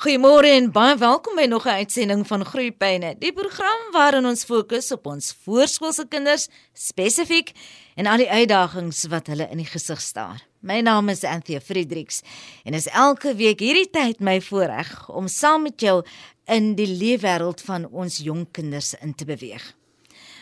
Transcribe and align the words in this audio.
Goeiemôre 0.00 0.48
en 0.56 0.70
baie 0.72 0.94
welkom 0.96 1.36
by 1.36 1.44
nog 1.44 1.66
'n 1.66 1.84
uitsending 1.84 2.26
van 2.26 2.44
Groeipyne, 2.44 3.16
die 3.18 3.32
program 3.32 3.80
waarin 3.92 4.26
ons 4.26 4.44
fokus 4.44 4.92
op 4.92 5.06
ons 5.06 5.36
voorskoolse 5.44 6.06
kinders 6.08 6.48
spesifiek 6.72 7.52
en 7.94 8.06
al 8.06 8.16
die 8.16 8.30
uitdagings 8.30 9.04
wat 9.04 9.26
hulle 9.26 9.48
in 9.50 9.56
die 9.56 9.66
gesig 9.66 10.00
staar. 10.00 10.40
My 10.60 10.80
naam 10.80 11.08
is 11.08 11.24
Anthea 11.24 11.60
Fredericks 11.60 12.22
en 12.64 12.74
is 12.74 12.86
elke 12.86 13.34
week 13.34 13.60
hierdie 13.60 13.90
tyd 13.90 14.20
my 14.20 14.40
voorreg 14.40 15.08
om 15.08 15.28
saam 15.28 15.62
met 15.62 15.80
jou 15.80 16.02
in 16.46 16.74
die 16.74 16.88
leefwêreld 16.88 17.60
van 17.60 17.86
ons 17.92 18.18
jong 18.18 18.48
kinders 18.50 18.94
in 18.94 19.14
te 19.14 19.24
beweeg. 19.24 19.79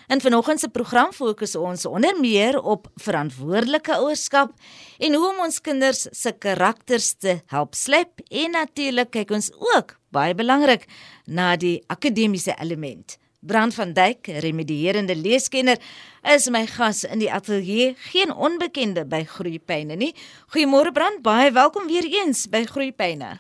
In 0.09 0.21
vanoggend 0.21 0.61
se 0.61 0.69
program 0.73 1.11
fokus 1.13 1.53
ons 1.57 1.85
onder 1.87 2.17
meer 2.21 2.57
op 2.63 2.87
verantwoordelike 2.97 3.93
ouerskap 3.93 4.55
en 4.99 5.15
hoe 5.15 5.27
om 5.29 5.41
ons 5.45 5.59
kinders 5.61 6.07
se 6.17 6.31
karakters 6.33 7.11
te 7.21 7.35
help 7.53 7.75
slep 7.77 8.23
en 8.33 8.55
natuurlik 8.57 9.11
kyk 9.13 9.35
ons 9.37 9.51
ook 9.75 9.99
baie 10.09 10.33
belangrik 10.33 10.87
na 11.27 11.51
die 11.61 11.83
akademiese 11.93 12.55
element. 12.57 13.19
Brand 13.45 13.77
van 13.77 13.93
Dijk, 13.93 14.31
remedierende 14.41 15.17
leeskenner, 15.17 15.77
is 16.25 16.49
my 16.49 16.65
gas 16.67 17.03
in 17.05 17.21
die 17.21 17.29
ateljee, 17.33 17.93
geen 18.09 18.33
onbekende 18.33 19.05
by 19.05 19.27
Groeipyne 19.29 19.99
nie. 20.01 20.15
Goeiemôre 20.55 20.95
Brand, 20.97 21.21
baie 21.23 21.53
welkom 21.53 21.85
weer 21.87 22.09
eens 22.23 22.47
by 22.49 22.65
Groeipyne. 22.65 23.37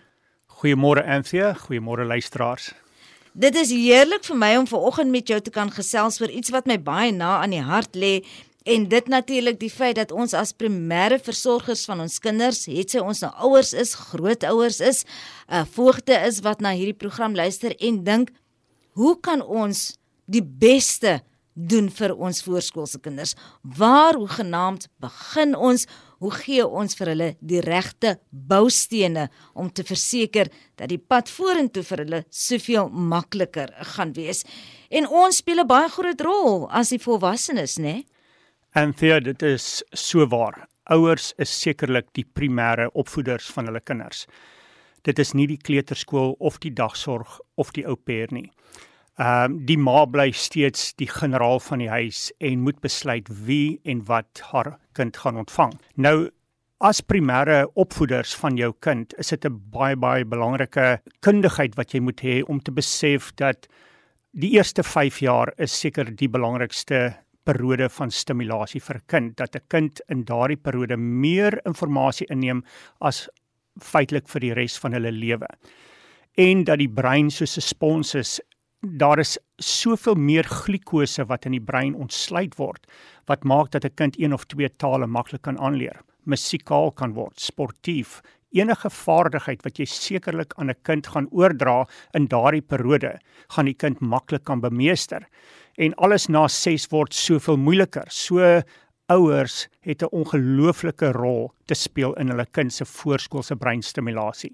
Goeiemôre 0.60 1.06
Anthea, 1.08 1.54
goeiemôre 1.64 2.04
luisteraars. 2.04 2.74
Dit 3.38 3.54
is 3.54 3.70
heerlik 3.70 4.24
vir 4.26 4.34
my 4.34 4.48
om 4.58 4.64
vanoggend 4.66 5.12
met 5.14 5.28
jou 5.30 5.36
te 5.38 5.52
kan 5.54 5.68
gesels 5.70 6.16
oor 6.18 6.30
iets 6.34 6.50
wat 6.50 6.66
my 6.66 6.74
baie 6.82 7.12
na 7.14 7.36
aan 7.38 7.52
die 7.54 7.62
hart 7.62 7.94
lê 7.94 8.24
en 8.66 8.88
dit 8.90 9.06
natuurlik 9.08 9.60
die 9.60 9.70
feit 9.70 9.94
dat 9.94 10.10
ons 10.10 10.34
as 10.34 10.50
primêre 10.50 11.20
versorgers 11.22 11.84
van 11.86 12.02
ons 12.02 12.18
kinders, 12.18 12.64
het 12.66 12.90
sy 12.90 12.98
ons 12.98 13.22
nou 13.22 13.30
ouers 13.46 13.70
is, 13.78 13.94
grootouers 14.10 14.80
is, 14.82 15.04
'n 15.46 15.54
uh, 15.54 15.64
voogte 15.70 16.18
is 16.26 16.42
wat 16.42 16.60
na 16.60 16.74
hierdie 16.74 16.98
program 16.98 17.38
luister 17.38 17.76
en 17.78 18.02
dink, 18.04 18.34
hoe 18.98 19.14
kan 19.20 19.40
ons 19.42 19.96
die 20.26 20.42
beste 20.42 21.20
doen 21.54 21.88
vir 21.90 22.16
ons 22.16 22.42
voorskoolse 22.42 22.98
kinders? 22.98 23.36
Waar 23.62 24.14
hoe 24.14 24.28
genaamd 24.28 24.88
begin 24.98 25.54
ons? 25.54 25.86
Hoe 26.18 26.32
gee 26.34 26.66
ons 26.66 26.96
vir 26.98 27.12
hulle 27.12 27.28
die 27.40 27.60
regte 27.64 28.16
boustene 28.30 29.28
om 29.54 29.70
te 29.70 29.84
verseker 29.86 30.50
dat 30.76 30.90
die 30.90 30.98
pad 30.98 31.30
vorentoe 31.30 31.84
vir 31.86 32.04
hulle 32.04 32.22
soveel 32.30 32.88
makliker 32.88 33.72
gaan 33.94 34.14
wees. 34.16 34.44
En 34.90 35.06
ons 35.06 35.36
speel 35.36 35.60
'n 35.60 35.66
baie 35.66 35.88
groot 35.88 36.20
rol 36.20 36.68
as 36.70 36.90
die 36.90 36.98
volwassenes, 36.98 37.78
né? 37.78 38.04
En 38.74 38.92
vir 38.92 39.20
dit 39.20 39.42
is 39.42 39.82
so 39.92 40.26
waar. 40.26 40.68
Ouers 40.90 41.32
is 41.38 41.50
sekerlik 41.50 42.06
die 42.12 42.24
primêre 42.24 42.90
opvoeders 42.94 43.46
van 43.46 43.66
hulle 43.66 43.80
kinders. 43.80 44.26
Dit 45.02 45.18
is 45.18 45.34
nie 45.34 45.46
die 45.46 45.58
kleuterskool 45.58 46.34
of 46.38 46.58
die 46.58 46.72
dagsorg 46.72 47.40
of 47.56 47.72
die 47.72 47.86
ou 47.86 47.96
pair 47.96 48.28
nie. 48.30 48.50
Ehm 49.18 49.52
um, 49.52 49.54
die 49.66 49.78
ma 49.78 50.04
bly 50.06 50.30
steeds 50.30 50.92
die 50.94 51.08
generaal 51.10 51.58
van 51.60 51.80
die 51.82 51.90
huis 51.90 52.28
en 52.38 52.60
moet 52.62 52.78
besluit 52.80 53.26
wie 53.46 53.80
en 53.82 54.04
wat 54.06 54.42
haar 54.52 54.76
kind 54.94 55.16
gaan 55.16 55.40
ontvang. 55.42 55.72
Nou 55.96 56.30
as 56.78 57.00
primêre 57.02 57.64
opvoeders 57.74 58.36
van 58.38 58.56
jou 58.56 58.70
kind, 58.86 59.14
is 59.18 59.34
dit 59.34 59.44
'n 59.44 59.58
baie 59.74 59.96
baie 59.96 60.24
belangrike 60.24 61.00
kundigheid 61.20 61.74
wat 61.74 61.94
jy 61.94 62.00
moet 62.00 62.20
hê 62.20 62.42
om 62.46 62.60
te 62.60 62.70
besef 62.70 63.32
dat 63.34 63.66
die 64.32 64.52
eerste 64.54 64.82
5 64.82 65.18
jaar 65.18 65.52
is 65.58 65.72
seker 65.72 66.14
die 66.14 66.28
belangrikste 66.28 67.16
periode 67.44 67.88
van 67.88 68.10
stimulasie 68.10 68.80
vir 68.80 68.96
'n 68.96 69.06
kind 69.08 69.36
dat 69.36 69.56
'n 69.56 69.66
kind 69.68 70.00
in 70.08 70.24
daardie 70.24 70.56
periode 70.56 70.96
meer 70.96 71.60
inligting 71.66 72.30
inneem 72.30 72.62
as 73.00 73.28
feitelik 73.80 74.28
vir 74.28 74.40
die 74.40 74.54
res 74.54 74.78
van 74.78 74.92
hulle 74.92 75.10
lewe 75.10 75.48
en 76.36 76.64
dat 76.64 76.78
die 76.78 76.88
brein 76.88 77.30
soos 77.30 77.56
'n 77.56 77.60
spons 77.60 78.14
is 78.14 78.40
daar 78.80 79.18
is 79.18 79.38
soveel 79.58 80.14
meer 80.14 80.44
glikose 80.44 81.24
wat 81.26 81.46
in 81.46 81.56
die 81.56 81.64
brein 81.64 81.96
ontsluit 81.98 82.54
word 82.58 82.86
wat 83.26 83.44
maak 83.44 83.70
dat 83.70 83.84
'n 83.84 83.94
kind 83.94 84.18
een 84.18 84.32
of 84.32 84.44
twee 84.46 84.68
tale 84.68 85.06
maklik 85.06 85.42
kan 85.42 85.58
aanleer, 85.58 86.00
musikaal 86.24 86.92
kan 86.92 87.12
word, 87.12 87.40
sportief, 87.40 88.22
enige 88.52 88.90
vaardigheid 88.90 89.62
wat 89.64 89.78
jy 89.78 89.84
sekerlik 89.84 90.52
aan 90.56 90.70
'n 90.70 90.82
kind 90.82 91.06
gaan 91.06 91.28
oordra 91.30 91.86
in 92.14 92.26
daardie 92.26 92.62
periode, 92.62 93.18
gaan 93.48 93.64
die 93.64 93.74
kind 93.74 94.00
maklik 94.00 94.44
kan 94.44 94.60
bemeester. 94.60 95.26
En 95.76 95.94
alles 95.94 96.28
na 96.28 96.48
6 96.48 96.86
word 96.90 97.14
soveel 97.14 97.56
moeiliker. 97.56 98.06
So 98.08 98.62
ouers 99.08 99.68
het 99.80 100.02
'n 100.02 100.12
ongelooflike 100.12 101.12
rol 101.12 101.52
te 101.66 101.74
speel 101.74 102.14
in 102.14 102.28
hulle 102.28 102.46
kind 102.46 102.72
se 102.72 102.84
voorskoolse 102.84 103.56
breinstimulasie. 103.56 104.52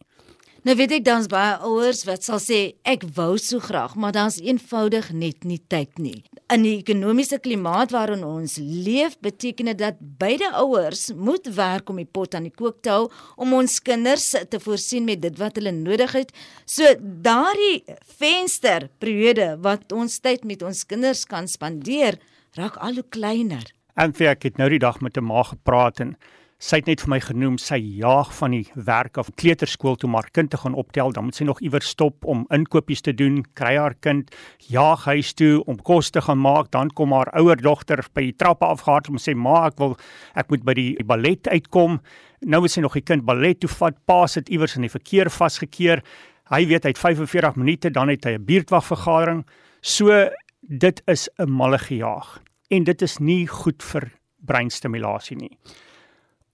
Nou 0.65 0.73
weet 0.79 0.95
ek 0.97 1.03
dan's 1.05 1.27
baie 1.29 1.59
ouers 1.69 1.99
wat 2.09 2.25
sal 2.25 2.39
sê 2.41 2.59
ek 2.89 3.03
wou 3.19 3.35
so 3.37 3.61
graag, 3.61 3.99
maar 4.01 4.15
dan's 4.17 4.39
eenvoudig 4.41 5.11
net 5.13 5.45
nie 5.45 5.59
tyd 5.69 6.01
nie. 6.01 6.23
In 6.49 6.65
die 6.65 6.79
ekonomiese 6.79 7.37
klimaat 7.45 7.93
waarin 7.93 8.23
ons 8.25 8.55
leef, 8.57 9.19
beteken 9.21 9.69
dit 9.69 9.83
dat 9.83 9.99
beide 10.01 10.49
ouers 10.63 11.11
moet 11.13 11.51
werk 11.53 11.93
om 11.93 12.01
die 12.01 12.09
pot 12.09 12.33
aan 12.33 12.49
die 12.49 12.55
kook 12.55 12.81
te 12.81 12.95
hou 12.95 13.11
om 13.37 13.53
ons 13.59 13.77
kinders 13.85 14.31
te 14.49 14.61
voorsien 14.65 15.05
met 15.05 15.21
dit 15.21 15.37
wat 15.37 15.61
hulle 15.61 15.75
nodig 15.77 16.17
het. 16.17 16.33
So 16.65 16.97
daardie 16.97 17.85
venster 18.17 18.89
periode 19.05 19.59
wat 19.61 19.93
ons 19.93 20.17
tyd 20.25 20.49
met 20.49 20.65
ons 20.65 20.81
kinders 20.89 21.27
kan 21.29 21.45
spandeer, 21.45 22.17
raak 22.57 22.81
al 22.81 23.03
hoe 23.03 23.09
kleiner. 23.13 23.69
En 24.01 24.17
vir 24.17 24.33
ek 24.33 24.49
het 24.49 24.57
nou 24.57 24.73
die 24.73 24.81
dag 24.81 25.05
met 25.05 25.21
'n 25.21 25.29
ma 25.29 25.45
gepraat 25.45 26.01
en 26.01 26.17
sy 26.63 26.79
het 26.79 26.87
net 26.87 27.03
vir 27.03 27.11
my 27.11 27.19
genoem 27.21 27.57
sy 27.59 27.77
jaag 27.99 28.31
van 28.39 28.55
die 28.55 28.67
werk 28.75 29.19
af 29.19 29.31
kleuterskool 29.41 29.97
toe 30.01 30.09
maar 30.11 30.29
kind 30.33 30.51
te 30.51 30.61
gaan 30.61 30.75
optel 30.79 31.13
dan 31.13 31.27
moet 31.27 31.35
sy 31.35 31.45
nog 31.45 31.61
iewers 31.61 31.89
stop 31.89 32.25
om 32.25 32.47
inkopies 32.55 33.03
te 33.03 33.13
doen 33.13 33.43
kry 33.59 33.75
haar 33.77 33.97
kind 34.01 34.31
jaag 34.71 35.05
huis 35.11 35.35
toe 35.35 35.65
om 35.67 35.77
kos 35.77 36.11
te 36.15 36.23
gaan 36.25 36.39
maak 36.39 36.71
dan 36.71 36.91
kom 36.91 37.13
haar 37.13 37.33
ouer 37.41 37.61
dogter 37.61 38.05
by 38.15 38.29
die 38.29 38.37
trappe 38.39 38.67
afgehaal 38.67 39.11
om 39.11 39.19
sê 39.19 39.35
ma 39.35 39.67
ek 39.67 39.79
wil 39.83 39.97
ek 40.39 40.51
moet 40.51 40.65
by 40.65 40.75
die 40.79 40.91
ballet 41.07 41.49
uitkom. 41.51 41.99
Nou 42.45 42.61
moet 42.65 42.73
sy 42.73 42.83
nog 42.85 42.97
die 42.97 43.05
kind 43.07 43.25
ballet 43.27 43.61
toe 43.61 43.71
vat 43.71 43.99
pa 44.07 44.25
sit 44.31 44.51
iewers 44.53 44.77
in 44.79 44.87
die 44.87 44.93
verkeer 44.93 45.31
vasgekeer. 45.33 46.05
Hy 46.53 46.63
weet 46.71 46.85
hy 46.85 46.93
het 46.95 47.01
45 47.01 47.57
minute 47.61 47.91
dan 47.91 48.13
het 48.13 48.25
hy 48.25 48.37
'n 48.39 48.45
buurtwag 48.45 48.85
vergadering 48.85 49.45
so 49.81 50.31
dit 50.63 51.03
is 51.07 51.29
'n 51.39 51.51
malle 51.51 51.79
gejaag. 51.79 52.41
En 52.71 52.85
dit 52.85 53.03
is 53.03 53.19
nie 53.19 53.47
goed 53.47 53.83
vir 53.83 54.13
breinstimulasie 54.45 55.37
nie 55.37 55.59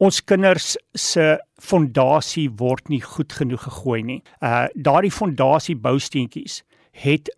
ons 0.00 0.20
kinders 0.24 0.76
se 0.96 1.24
fondasie 1.60 2.48
word 2.60 2.88
nie 2.88 3.02
goed 3.04 3.32
genoeg 3.36 3.66
gegooi 3.68 4.00
nie. 4.02 4.22
Uh 4.40 4.66
daardie 4.74 5.12
fondasie 5.12 5.76
bousteentjies 5.76 6.62
het 7.04 7.28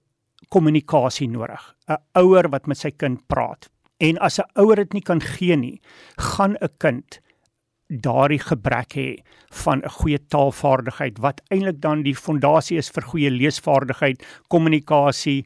kommunikasie 0.49 1.29
nodig. 1.29 1.63
'n 1.89 1.99
Ouer 2.15 2.49
wat 2.51 2.67
met 2.67 2.79
sy 2.79 2.91
kind 2.91 3.21
praat. 3.27 3.69
En 4.01 4.19
as 4.19 4.39
'n 4.39 4.51
ouer 4.55 4.77
dit 4.77 4.93
nie 4.93 5.03
kan 5.03 5.21
gee 5.21 5.57
nie, 5.57 5.81
gaan 6.17 6.57
'n 6.61 6.69
kind 6.79 7.21
daardie 7.89 8.41
gebrek 8.41 8.95
hê 8.95 9.23
van 9.51 9.83
'n 9.83 9.89
goeie 9.89 10.19
taalvaardigheid 10.19 11.19
wat 11.19 11.43
eintlik 11.51 11.81
dan 11.81 12.03
die 12.03 12.15
fondasie 12.15 12.79
is 12.79 12.91
vir 12.91 13.03
goeie 13.03 13.31
leesvaardigheid, 13.31 14.23
kommunikasie 14.49 15.45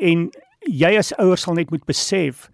en 0.00 0.30
jy 0.60 0.96
as 0.98 1.12
ouer 1.18 1.36
sal 1.38 1.54
net 1.54 1.70
moet 1.70 1.84
besef 1.86 2.50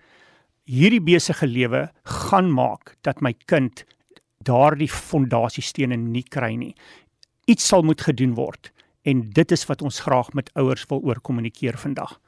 hierdie 0.70 1.02
besige 1.02 1.48
lewe 1.50 1.88
gaan 2.22 2.50
maak 2.54 2.94
dat 3.06 3.20
my 3.24 3.32
kind 3.50 3.84
daardie 4.46 4.88
fondasiestene 4.90 5.98
nie 5.98 6.22
kry 6.22 6.54
nie. 6.56 6.74
Iets 7.50 7.66
sal 7.72 7.82
moet 7.86 8.02
gedoen 8.06 8.36
word 8.38 8.70
en 9.08 9.24
dit 9.34 9.52
is 9.56 9.64
wat 9.68 9.82
ons 9.82 10.02
graag 10.04 10.30
met 10.36 10.50
ouers 10.60 10.84
wil 10.90 11.00
oor 11.08 11.20
kommunikeer 11.24 11.78
vandag. 11.80 12.18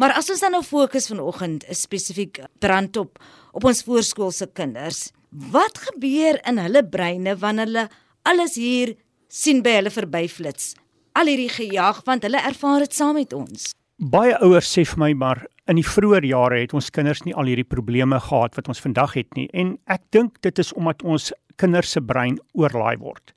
Maar 0.00 0.14
as 0.16 0.30
ons 0.32 0.40
dan 0.40 0.54
nou 0.54 0.62
fokus 0.64 1.10
vanoggend 1.10 1.66
spesifiek 1.76 2.40
brand 2.62 2.96
op 2.96 3.20
op 3.52 3.66
ons 3.68 3.82
voorskoolse 3.84 4.48
kinders, 4.56 5.10
wat 5.52 5.78
gebeur 5.90 6.38
in 6.48 6.60
hulle 6.62 6.82
breine 6.88 7.36
wanneer 7.36 7.68
hulle 7.68 7.88
alles 8.28 8.56
hier 8.56 8.94
sien 9.28 9.60
by 9.64 9.76
hulle 9.78 9.92
verbyflits? 9.92 10.72
Al 11.12 11.28
hierdie 11.28 11.52
gejaag 11.52 12.02
want 12.08 12.24
hulle 12.24 12.40
ervaar 12.40 12.86
dit 12.86 12.96
saam 12.96 13.18
met 13.20 13.36
ons. 13.36 13.72
Baie 14.02 14.34
ouers 14.42 14.66
sê 14.66 14.82
vir 14.82 14.98
my 14.98 15.08
maar 15.14 15.38
in 15.70 15.78
die 15.78 15.86
vroeë 15.86 16.24
jare 16.26 16.56
het 16.58 16.72
ons 16.74 16.88
kinders 16.90 17.20
nie 17.22 17.36
al 17.38 17.46
hierdie 17.46 17.68
probleme 17.70 18.18
gehad 18.18 18.56
wat 18.58 18.66
ons 18.72 18.80
vandag 18.82 19.12
het 19.14 19.28
nie 19.38 19.44
en 19.54 19.76
ek 19.94 20.02
dink 20.10 20.40
dit 20.42 20.58
is 20.58 20.72
omdat 20.74 21.04
ons 21.06 21.28
kinders 21.62 21.92
se 21.94 22.02
brein 22.02 22.40
oorlaai 22.58 22.96
word. 22.98 23.30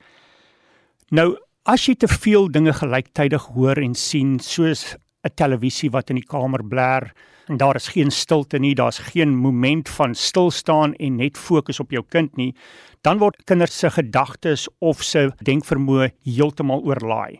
Nou 1.14 1.36
as 1.70 1.84
jy 1.86 1.94
te 1.94 2.10
veel 2.10 2.50
dinge 2.50 2.74
gelyktydig 2.74 3.46
hoor 3.54 3.78
en 3.78 3.94
sien 3.94 4.40
soos 4.42 4.96
'n 5.22 5.36
televisie 5.38 5.92
wat 5.94 6.10
in 6.10 6.18
die 6.18 6.26
kamer 6.26 6.66
bler 6.66 7.12
en 7.46 7.62
daar 7.62 7.76
is 7.76 7.86
geen 7.94 8.10
stilte 8.10 8.58
nie, 8.58 8.74
daar's 8.74 8.98
geen 8.98 9.36
moment 9.36 9.88
van 9.88 10.14
stil 10.14 10.50
staan 10.50 10.94
en 10.94 11.16
net 11.16 11.38
fokus 11.38 11.78
op 11.78 11.92
jou 11.92 12.02
kind 12.02 12.36
nie, 12.36 12.54
dan 13.02 13.18
word 13.18 13.46
kinders 13.46 13.78
se 13.78 13.90
gedagtes 13.90 14.68
of 14.80 15.02
se 15.02 15.30
denkvermoë 15.44 16.10
heeltemal 16.24 16.82
oorlaai. 16.82 17.38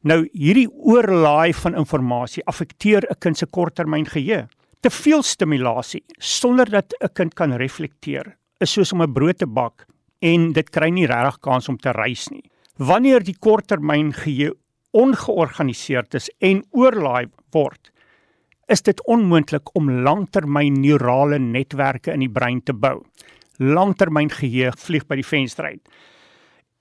Nou 0.00 0.22
hierdie 0.32 0.68
oorlaai 0.70 1.52
van 1.52 1.74
inligting 1.76 2.46
affekteer 2.48 3.04
'n 3.10 3.18
kind 3.20 3.36
se 3.36 3.46
korttermyn 3.46 4.06
geheue. 4.06 4.48
Te 4.80 4.90
veel 4.90 5.22
stimulasie 5.22 6.02
sonder 6.18 6.70
dat 6.70 6.94
'n 7.00 7.12
kind 7.12 7.34
kan 7.34 7.52
reflekteer 7.52 8.36
is 8.60 8.72
soos 8.72 8.92
om 8.92 9.02
'n 9.02 9.12
brood 9.12 9.38
te 9.38 9.46
bak 9.46 9.86
en 10.22 10.52
dit 10.52 10.70
kry 10.70 10.88
nie 10.88 11.06
regtig 11.06 11.40
kans 11.40 11.68
om 11.68 11.76
te 11.76 11.92
rys 11.92 12.30
nie. 12.30 12.50
Wanneer 12.78 13.22
die 13.22 13.36
korttermyn 13.38 14.12
geheue 14.12 14.54
ongeorganiseerd 14.92 16.14
is 16.14 16.30
en 16.40 16.64
oorlaai 16.70 17.28
word, 17.52 17.92
is 18.68 18.82
dit 18.82 19.06
onmoontlik 19.06 19.74
om 19.74 20.02
langtermyn 20.02 20.80
neurale 20.80 21.38
netwerke 21.38 22.12
in 22.12 22.20
die 22.20 22.32
brein 22.32 22.62
te 22.62 22.72
bou. 22.72 23.04
Langtermyn 23.58 24.30
geheue 24.30 24.72
vlieg 24.72 25.06
by 25.06 25.16
die 25.16 25.26
venster 25.26 25.64
uit. 25.64 25.88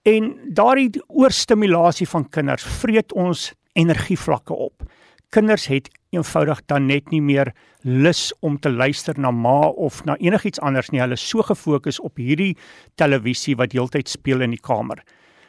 En 0.08 0.36
daardie 0.56 0.90
oorstimulasie 1.08 2.08
van 2.08 2.30
kinders 2.30 2.64
vreet 2.64 3.14
ons 3.14 3.52
energievlakke 3.74 4.54
op. 4.54 4.84
Kinders 5.30 5.68
het 5.68 5.90
eenvoudig 6.10 6.62
dan 6.66 6.86
net 6.86 7.12
nie 7.12 7.22
meer 7.22 7.52
lus 7.82 8.32
om 8.40 8.58
te 8.60 8.72
luister 8.72 9.20
na 9.20 9.32
ma 9.32 9.68
of 9.68 10.04
na 10.06 10.16
enigiets 10.18 10.60
anders 10.60 10.90
nie. 10.90 11.02
Hulle 11.02 11.20
is 11.20 11.28
so 11.30 11.44
gefokus 11.46 12.00
op 12.00 12.18
hierdie 12.18 12.56
televisie 12.96 13.56
wat 13.60 13.76
heeltyd 13.76 14.10
speel 14.10 14.42
in 14.42 14.56
die 14.56 14.64
kamer. 14.64 15.04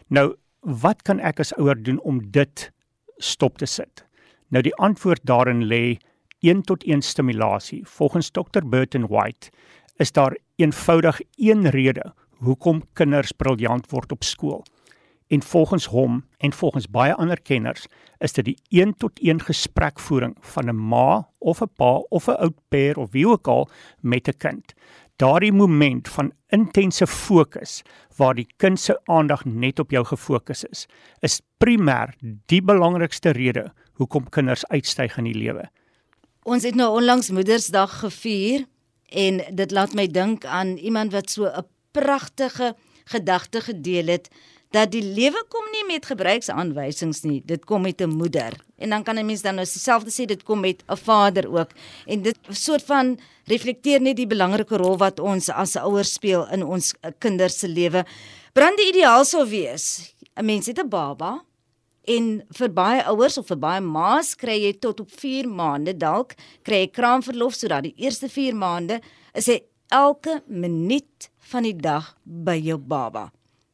Nou, 0.08 0.34
wat 0.60 1.02
kan 1.02 1.20
ek 1.20 1.40
as 1.40 1.54
ouer 1.56 1.78
doen 1.78 2.00
om 2.04 2.20
dit 2.30 2.70
stop 3.18 3.58
te 3.58 3.66
sit? 3.66 4.04
Nou 4.50 4.62
die 4.66 4.74
antwoord 4.82 5.22
daarin 5.24 5.64
lê 5.70 5.96
1 6.42 6.62
tot 6.66 6.84
1 6.84 7.02
stimulasie. 7.02 7.84
Volgens 7.86 8.30
Dr. 8.30 8.64
Burton 8.64 9.06
White 9.08 9.50
is 9.96 10.12
daar 10.12 10.36
eenvoudig 10.56 11.20
een 11.36 11.70
rede 11.70 12.12
hoekom 12.44 12.82
kinders 12.92 13.32
briljant 13.32 13.90
word 13.90 14.12
op 14.12 14.24
skool. 14.24 14.62
En 15.30 15.42
volgens 15.42 15.86
hom 15.86 16.24
en 16.38 16.52
volgens 16.52 16.88
baie 16.90 17.14
ander 17.14 17.40
kenners 17.40 17.86
is 18.18 18.32
dit 18.32 18.44
die 18.44 18.56
1 18.82 18.96
tot 18.98 19.20
1 19.22 19.44
gesprekvoering 19.46 20.34
van 20.40 20.68
'n 20.68 20.88
ma 20.88 21.28
of 21.38 21.62
'n 21.62 21.70
pa 21.76 21.92
of 22.10 22.26
'n 22.28 22.40
oud 22.44 22.58
pair 22.68 22.98
of 22.98 23.10
wie 23.12 23.28
ook 23.28 23.48
al 23.48 23.68
met 24.00 24.28
'n 24.28 24.36
kind. 24.36 24.74
Daardie 25.16 25.52
moment 25.52 26.08
van 26.08 26.32
intense 26.48 27.06
fokus 27.06 27.82
waar 28.16 28.34
die 28.34 28.48
kind 28.56 28.80
se 28.80 29.00
aandag 29.04 29.44
net 29.44 29.78
op 29.78 29.90
jou 29.90 30.04
gefokus 30.04 30.64
is, 30.64 30.86
is 31.20 31.40
primêr 31.58 32.14
die 32.46 32.62
belangrikste 32.62 33.30
rede 33.30 33.72
hoekom 33.92 34.28
kinders 34.28 34.66
uitstyg 34.66 35.16
in 35.16 35.24
die 35.24 35.38
lewe. 35.38 35.68
Ons 36.42 36.64
het 36.64 36.74
nou 36.74 36.96
onlangs 36.96 37.30
Moedersdag 37.30 37.98
gevier 37.98 38.64
en 39.08 39.42
dit 39.54 39.70
laat 39.70 39.94
my 39.94 40.06
dink 40.06 40.44
aan 40.44 40.76
iemand 40.76 41.12
wat 41.12 41.30
so 41.30 41.44
'n 41.44 41.64
pragtige 41.92 42.74
gedagte 43.04 43.60
gedeel 43.60 44.06
het 44.06 44.28
dat 44.70 44.92
die 44.92 45.02
lewe 45.02 45.40
kom 45.50 45.66
nie 45.74 45.82
met 45.88 46.06
gebruiksaanwysings 46.06 47.24
nie, 47.26 47.40
dit 47.44 47.64
kom 47.66 47.82
met 47.82 48.00
'n 48.00 48.08
moeder. 48.08 48.54
En 48.78 48.90
dan 48.90 49.02
kan 49.02 49.18
'n 49.18 49.26
mens 49.26 49.42
dan 49.42 49.54
nou 49.54 49.66
dieselfde 49.66 50.10
sê 50.10 50.26
dit 50.26 50.42
kom 50.42 50.60
met 50.60 50.82
'n 50.86 50.96
vader 50.96 51.50
ook. 51.50 51.70
En 52.06 52.22
dit 52.22 52.38
soort 52.48 52.82
van 52.82 53.18
reflekteer 53.44 54.00
net 54.00 54.16
die 54.16 54.26
belangrike 54.26 54.76
rol 54.76 54.96
wat 54.96 55.20
ons 55.20 55.48
as 55.48 55.76
ouers 55.76 56.12
speel 56.12 56.48
in 56.48 56.62
ons 56.64 56.94
kinders 57.18 57.58
se 57.58 57.68
lewe. 57.68 58.04
Brand 58.52 58.76
die 58.76 58.88
ideaal 58.88 59.24
sou 59.24 59.48
wees. 59.48 60.14
'n 60.36 60.44
Mens 60.44 60.66
het 60.66 60.78
'n 60.78 60.88
baba 60.88 61.44
en 62.04 62.42
vir 62.56 62.72
baie 62.72 63.04
ouers 63.04 63.38
of 63.38 63.46
vir 63.46 63.58
baie 63.58 63.80
ma's 63.80 64.34
kry 64.34 64.56
jy 64.64 64.72
tot 64.78 65.00
op 65.00 65.10
4 65.10 65.48
maande 65.48 65.96
dalk 65.96 66.34
kry 66.62 66.84
jy 66.84 66.90
kraamverlof 66.90 67.54
sodat 67.54 67.82
die 67.82 67.94
eerste 67.96 68.28
4 68.28 68.56
maande 68.56 69.00
is 69.34 69.46
hy 69.46 69.60
elke 69.90 70.42
minuut 70.46 71.30
van 71.50 71.66
die 71.66 71.76
dag 71.76 72.14
by 72.24 72.56
jou 72.62 72.78
baba 72.78 73.28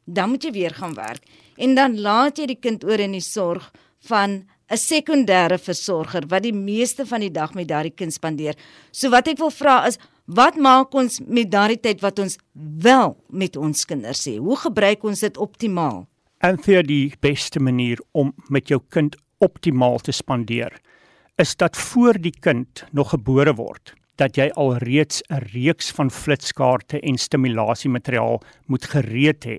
dan 0.07 0.29
moet 0.31 0.43
jy 0.43 0.51
weer 0.55 0.73
gaan 0.73 0.95
werk 0.95 1.23
en 1.55 1.75
dan 1.75 1.99
laat 1.99 2.39
jy 2.39 2.47
die 2.53 2.61
kind 2.61 2.83
oor 2.87 3.01
in 3.03 3.17
die 3.17 3.23
sorg 3.23 3.71
van 4.07 4.45
'n 4.69 4.77
sekondêre 4.77 5.57
versorger 5.59 6.27
wat 6.27 6.43
die 6.43 6.53
meeste 6.53 7.05
van 7.05 7.19
die 7.19 7.31
dag 7.31 7.53
met 7.53 7.67
daardie 7.67 7.95
kind 7.95 8.13
spandeer. 8.13 8.55
So 8.91 9.09
wat 9.09 9.27
ek 9.27 9.37
wil 9.37 9.51
vra 9.51 9.87
is 9.87 9.97
wat 10.25 10.55
maak 10.55 10.93
ons 10.93 11.21
met 11.25 11.51
daardie 11.51 11.79
tyd 11.79 12.01
wat 12.01 12.19
ons 12.19 12.37
wel 12.53 13.15
met 13.29 13.55
ons 13.55 13.85
kinders 13.85 14.27
sê? 14.27 14.37
Hoe 14.37 14.57
gebruik 14.57 15.03
ons 15.03 15.19
dit 15.19 15.37
optimaal? 15.37 16.07
En 16.39 16.57
vir 16.57 16.83
die 16.83 17.13
beste 17.19 17.59
manier 17.59 17.99
om 18.11 18.33
met 18.49 18.67
jou 18.67 18.81
kind 18.89 19.15
optimaal 19.39 19.99
te 19.99 20.11
spandeer 20.11 20.81
is 21.37 21.55
dat 21.55 21.77
voor 21.77 22.19
die 22.19 22.35
kind 22.39 22.85
nog 22.91 23.09
gebore 23.09 23.53
word 23.55 23.96
dat 24.17 24.37
jy 24.37 24.49
alreeds 24.55 25.21
'n 25.29 25.45
reeks 25.53 25.91
van 25.91 26.11
flitskaarte 26.11 26.99
en 26.99 27.17
stimulasiemateriaal 27.17 28.41
moet 28.67 28.85
gereed 28.85 29.45
hê 29.45 29.57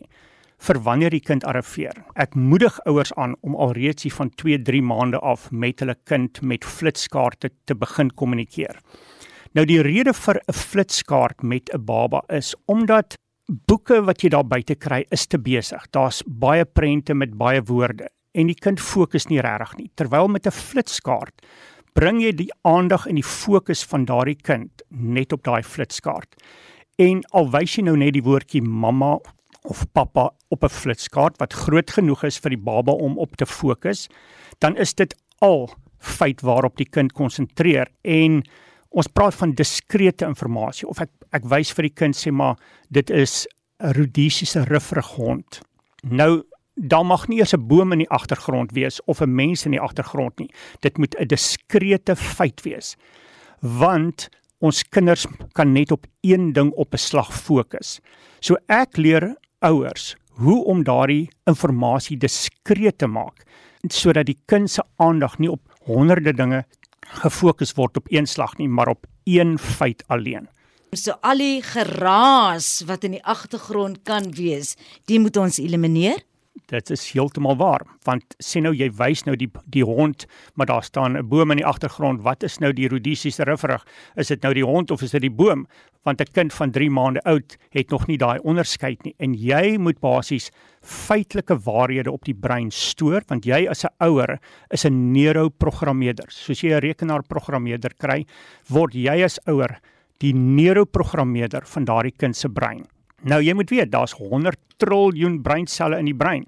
vir 0.58 0.81
wanneer 0.82 1.10
die 1.10 1.22
kind 1.22 1.44
arriveer. 1.44 2.05
Ek 2.16 2.34
moedig 2.34 2.81
ouers 2.87 3.12
aan 3.14 3.37
om 3.40 3.55
alreeds 3.55 4.02
hier 4.02 4.14
van 4.14 4.31
2-3 4.43 4.82
maande 4.82 5.19
af 5.19 5.50
met 5.50 5.81
hulle 5.81 5.96
kind 6.05 6.43
met 6.43 6.64
flitskaarte 6.64 7.50
te 7.64 7.75
begin 7.75 8.10
kommunikeer. 8.10 8.81
Nou 9.55 9.64
die 9.64 9.81
rede 9.82 10.12
vir 10.12 10.40
'n 10.49 10.52
flitskaart 10.52 11.43
met 11.43 11.70
'n 11.72 11.84
baba 11.84 12.22
is 12.28 12.54
omdat 12.66 13.16
boeke 13.49 14.02
wat 14.04 14.22
jy 14.22 14.28
daar 14.28 14.44
buite 14.44 14.75
kry 14.75 15.04
is 15.11 15.26
te 15.26 15.38
besig. 15.38 15.87
Daar's 15.90 16.22
baie 16.26 16.64
prente 16.64 17.14
met 17.14 17.38
baie 17.38 17.62
woorde 17.62 18.08
en 18.34 18.46
die 18.46 18.54
kind 18.54 18.81
fokus 18.81 19.28
nie 19.28 19.40
regtig 19.40 19.76
nie. 19.76 19.90
Terwyl 19.94 20.28
met 20.28 20.46
'n 20.46 20.50
flitskaart 20.50 21.43
bring 21.98 22.20
jy 22.22 22.30
die 22.36 22.52
aandag 22.68 23.08
en 23.10 23.16
die 23.18 23.26
fokus 23.26 23.80
van 23.90 24.04
daardie 24.06 24.38
kind 24.38 24.84
net 24.88 25.32
op 25.34 25.42
daai 25.46 25.64
flitskaart. 25.66 26.36
En 27.02 27.24
al 27.34 27.50
wys 27.50 27.74
jy 27.74 27.82
nou 27.88 27.96
net 27.98 28.14
die 28.14 28.22
woordjie 28.22 28.62
mamma 28.62 29.16
of 29.66 29.82
pappa 29.92 30.28
op 30.54 30.62
'n 30.64 30.70
flitskaart 30.70 31.40
wat 31.42 31.52
groot 31.52 31.90
genoeg 31.90 32.22
is 32.24 32.38
vir 32.38 32.50
die 32.54 32.64
baba 32.70 32.92
om 32.92 33.18
op 33.18 33.36
te 33.36 33.46
fokus, 33.46 34.08
dan 34.60 34.76
is 34.76 34.94
dit 34.94 35.14
al 35.40 35.70
feit 35.98 36.40
waarop 36.40 36.76
die 36.76 36.88
kind 36.88 37.12
konsentreer 37.12 37.88
en 38.04 38.42
ons 38.90 39.08
praat 39.08 39.34
van 39.34 39.54
diskrete 39.54 40.24
inligting 40.24 40.88
of 40.88 41.00
ek 41.00 41.10
ek 41.32 41.44
wys 41.44 41.72
vir 41.72 41.82
die 41.82 41.94
kind 41.94 42.16
sê 42.16 42.30
maar 42.30 42.56
dit 42.90 43.10
is 43.10 43.46
'n 43.80 43.92
Rhodesiese 43.92 44.64
rifrighond. 44.64 45.60
Nou 46.02 46.44
dan 46.78 47.06
mag 47.06 47.28
nie 47.28 47.38
eers 47.38 47.54
'n 47.54 47.66
boom 47.66 47.92
in 47.92 47.98
die 47.98 48.10
agtergrond 48.10 48.72
wees 48.72 49.00
of 49.04 49.20
'n 49.20 49.34
mens 49.34 49.64
in 49.64 49.70
die 49.70 49.80
agtergrond 49.80 50.38
nie. 50.38 50.50
Dit 50.80 50.98
moet 50.98 51.14
'n 51.19 51.26
diskrete 51.26 52.16
feit 52.16 52.62
wees. 52.62 52.96
Want 53.60 54.28
ons 54.58 54.82
kinders 54.88 55.26
kan 55.52 55.72
net 55.72 55.92
op 55.92 56.06
een 56.20 56.52
ding 56.52 56.72
op 56.72 56.94
'n 56.94 56.98
slag 56.98 57.32
fokus. 57.32 58.00
So 58.40 58.56
ek 58.66 58.96
leer 58.96 59.36
ouers 59.58 60.16
hoe 60.38 60.64
om 60.64 60.84
daardie 60.84 61.30
inligting 61.44 62.20
diskreet 62.20 62.98
te 62.98 63.06
maak 63.06 63.44
sodat 63.88 64.26
die 64.26 64.38
kind 64.46 64.70
se 64.70 64.82
aandag 64.96 65.38
nie 65.38 65.50
op 65.50 65.60
honderde 65.86 66.32
dinge 66.32 66.64
gefokus 67.22 67.72
word 67.75 67.96
op 67.96 68.06
een 68.10 68.26
slag 68.26 68.56
nie, 68.58 68.69
maar 68.69 68.88
op 68.88 69.06
een 69.25 69.58
feit 69.58 70.04
alleen. 70.08 70.48
So 70.92 71.12
al 71.20 71.38
die 71.38 71.62
geraas 71.62 72.82
wat 72.88 73.04
in 73.04 73.19
die 73.19 73.25
agtergrond 73.25 74.02
kan 74.08 74.30
wees, 74.32 74.75
dit 75.04 75.20
moet 75.20 75.36
ons 75.36 75.58
elimineer 75.58 76.22
dit 76.66 76.90
is 76.90 77.12
heeltemal 77.12 77.56
waar 77.56 77.82
want 78.05 78.34
sê 78.43 78.60
nou 78.60 78.75
jy 78.75 78.90
wys 78.90 79.25
nou 79.25 79.37
die 79.37 79.50
die 79.66 79.84
hond 79.84 80.26
maar 80.55 80.66
daar 80.66 80.84
staan 80.84 81.16
'n 81.16 81.28
boom 81.28 81.50
in 81.50 81.59
die 81.59 81.66
agtergrond 81.66 82.23
wat 82.23 82.42
is 82.42 82.59
nou 82.59 82.73
die 82.73 82.88
Rhodesiese 82.88 83.44
rifferig 83.44 83.85
is 84.16 84.28
dit 84.28 84.42
nou 84.42 84.52
die 84.54 84.64
hond 84.64 84.90
of 84.90 85.02
is 85.02 85.14
dit 85.14 85.23
die 85.23 85.30
boom? 85.30 85.66
Want 86.04 86.21
'n 86.21 86.32
kind 86.32 86.52
van 86.52 86.71
3 86.71 86.90
maande 86.90 87.21
oud 87.23 87.56
het 87.71 87.90
nog 87.90 88.06
nie 88.06 88.18
daai 88.18 88.38
onderskeid 88.42 89.04
nie. 89.04 89.14
En 89.18 89.35
jy 89.35 89.78
moet 89.78 90.00
basies 90.00 90.50
feitelike 90.82 91.59
waarhede 91.64 92.11
op 92.11 92.25
die 92.25 92.35
brein 92.35 92.71
stoor 92.71 93.23
want 93.28 93.44
jy 93.44 93.66
as 93.68 93.85
'n 93.85 93.94
ouer 94.00 94.38
is 94.71 94.85
'n 94.85 95.12
neuroprogrammeerder. 95.12 96.30
Soos 96.30 96.61
jy 96.61 96.73
'n 96.73 96.80
rekenaarprogrammeerder 96.80 97.94
kry 97.99 98.26
word 98.68 98.94
jy 98.94 99.25
as 99.25 99.38
ouer 99.47 99.80
die 100.18 100.32
neuroprogrammeerder 100.35 101.66
van 101.66 101.85
daardie 101.85 102.16
kind 102.16 102.37
se 102.37 102.49
brein 102.49 102.87
Nou 103.26 103.40
jy 103.42 103.54
moet 103.58 103.70
weet, 103.70 103.90
daar's 103.90 104.14
100 104.14 104.58
triljoen 104.78 105.40
breinselle 105.42 105.98
in 105.98 106.04
die 106.04 106.16
brein. 106.16 106.46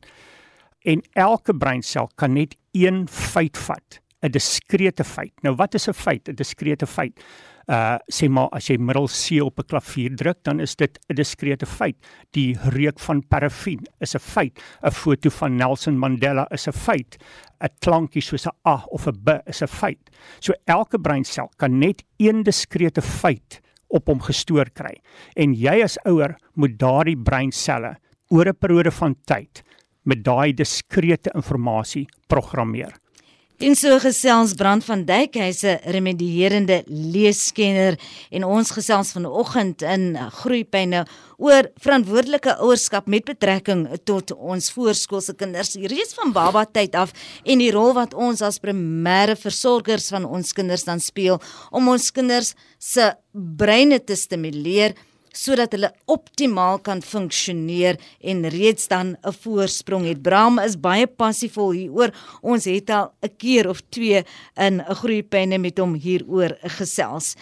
En 0.87 1.03
elke 1.19 1.55
breinsel 1.57 2.09
kan 2.15 2.33
net 2.33 2.57
een 2.73 3.09
feit 3.09 3.59
vat, 3.59 4.01
'n 4.23 4.31
diskrete 4.31 5.05
feit. 5.05 5.33
Nou 5.43 5.55
wat 5.57 5.75
is 5.75 5.89
'n 5.89 5.93
feit? 5.93 6.29
'n 6.29 6.35
Diskrete 6.35 6.87
feit. 6.87 7.21
Uh 7.67 7.99
sê 8.13 8.29
maar 8.29 8.49
as 8.53 8.67
jy 8.69 8.77
middel 8.79 9.07
C 9.07 9.43
op 9.43 9.59
'n 9.59 9.67
klavier 9.67 10.17
druk, 10.17 10.39
dan 10.43 10.61
is 10.61 10.77
dit 10.77 10.99
'n 11.09 11.15
diskrete 11.15 11.67
feit. 11.67 11.97
Die 12.31 12.57
reuk 12.63 13.01
van 13.01 13.27
parafin 13.29 13.81
is 14.01 14.15
'n 14.15 14.19
feit. 14.19 14.61
'n 14.83 14.91
Foto 14.91 15.31
van 15.31 15.57
Nelson 15.57 15.99
Mandela 15.99 16.47
is 16.51 16.67
'n 16.69 16.73
feit. 16.73 17.17
'n 17.61 17.69
Klankie 17.81 18.23
soos 18.23 18.47
'n 18.47 18.69
A 18.69 18.85
of 18.91 19.07
'n 19.07 19.23
B 19.23 19.29
is 19.47 19.63
'n 19.63 19.67
feit. 19.67 20.11
So 20.41 20.53
elke 20.65 20.99
breinsel 20.99 21.51
kan 21.57 21.79
net 21.79 22.05
een 22.17 22.43
diskrete 22.43 23.03
feit 23.03 23.61
op 23.91 24.07
hom 24.09 24.21
gestoor 24.21 24.71
kry. 24.75 24.95
En 25.37 25.55
jy 25.55 25.81
as 25.85 25.99
ouer 26.07 26.37
moet 26.55 26.79
daardie 26.79 27.17
breinselle 27.17 27.97
oor 28.31 28.49
'n 28.49 28.59
periode 28.61 28.91
van 28.91 29.15
tyd 29.27 29.63
met 30.05 30.25
daai 30.25 30.53
diskrete 30.53 31.31
inligting 31.35 32.09
programmeer. 32.29 32.95
En 33.61 33.75
so 33.77 33.99
gesels 34.01 34.55
Brand 34.57 34.81
van 34.89 35.03
Dijk, 35.05 35.35
hy's 35.37 35.61
'n 35.69 35.85
remedierende 35.93 36.83
leeskenner 36.87 37.99
en 38.31 38.45
ons 38.45 38.71
gesels 38.71 39.13
vanoggend 39.13 39.83
in 39.83 40.17
Groepyne 40.17 41.05
oor 41.37 41.69
verantwoordelike 41.77 42.57
ouerskap 42.57 43.07
met 43.07 43.25
betrekking 43.25 44.01
tot 44.05 44.33
ons 44.33 44.71
voorskoolse 44.73 45.35
kinders. 45.35 45.75
Reeds 45.75 46.15
van 46.15 46.33
baba 46.33 46.65
tyd 46.65 46.95
af 46.95 47.13
en 47.45 47.59
die 47.59 47.71
rol 47.71 47.93
wat 47.93 48.15
ons 48.15 48.41
as 48.41 48.59
primêre 48.59 49.37
versorgers 49.37 50.09
van 50.09 50.25
ons 50.25 50.53
kinders 50.53 50.85
dan 50.85 51.01
speel 51.01 51.39
om 51.71 51.89
ons 51.89 52.11
kinders 52.11 52.55
se 52.79 53.13
breine 53.33 54.05
te 54.05 54.17
stimuleer 54.17 54.97
sodat 55.33 55.73
hulle 55.73 55.93
optimaal 56.11 56.81
kan 56.85 57.03
funksioneer 57.03 57.99
en 58.21 58.49
reeds 58.49 58.89
dan 58.89 59.17
'n 59.23 59.33
voorsprong 59.33 60.07
het. 60.07 60.23
Bram 60.23 60.59
is 60.59 60.81
baie 60.81 61.07
passievol 61.07 61.71
hieroor. 61.73 62.11
Ons 62.43 62.65
het 62.65 62.91
al 62.91 63.13
'n 63.23 63.37
keer 63.37 63.69
of 63.69 63.81
twee 63.89 64.25
in 64.57 64.81
'n 64.81 64.95
groeipenne 64.95 65.59
met 65.59 65.79
hom 65.79 65.95
hieroor 65.95 66.57
gesels. 66.63 67.37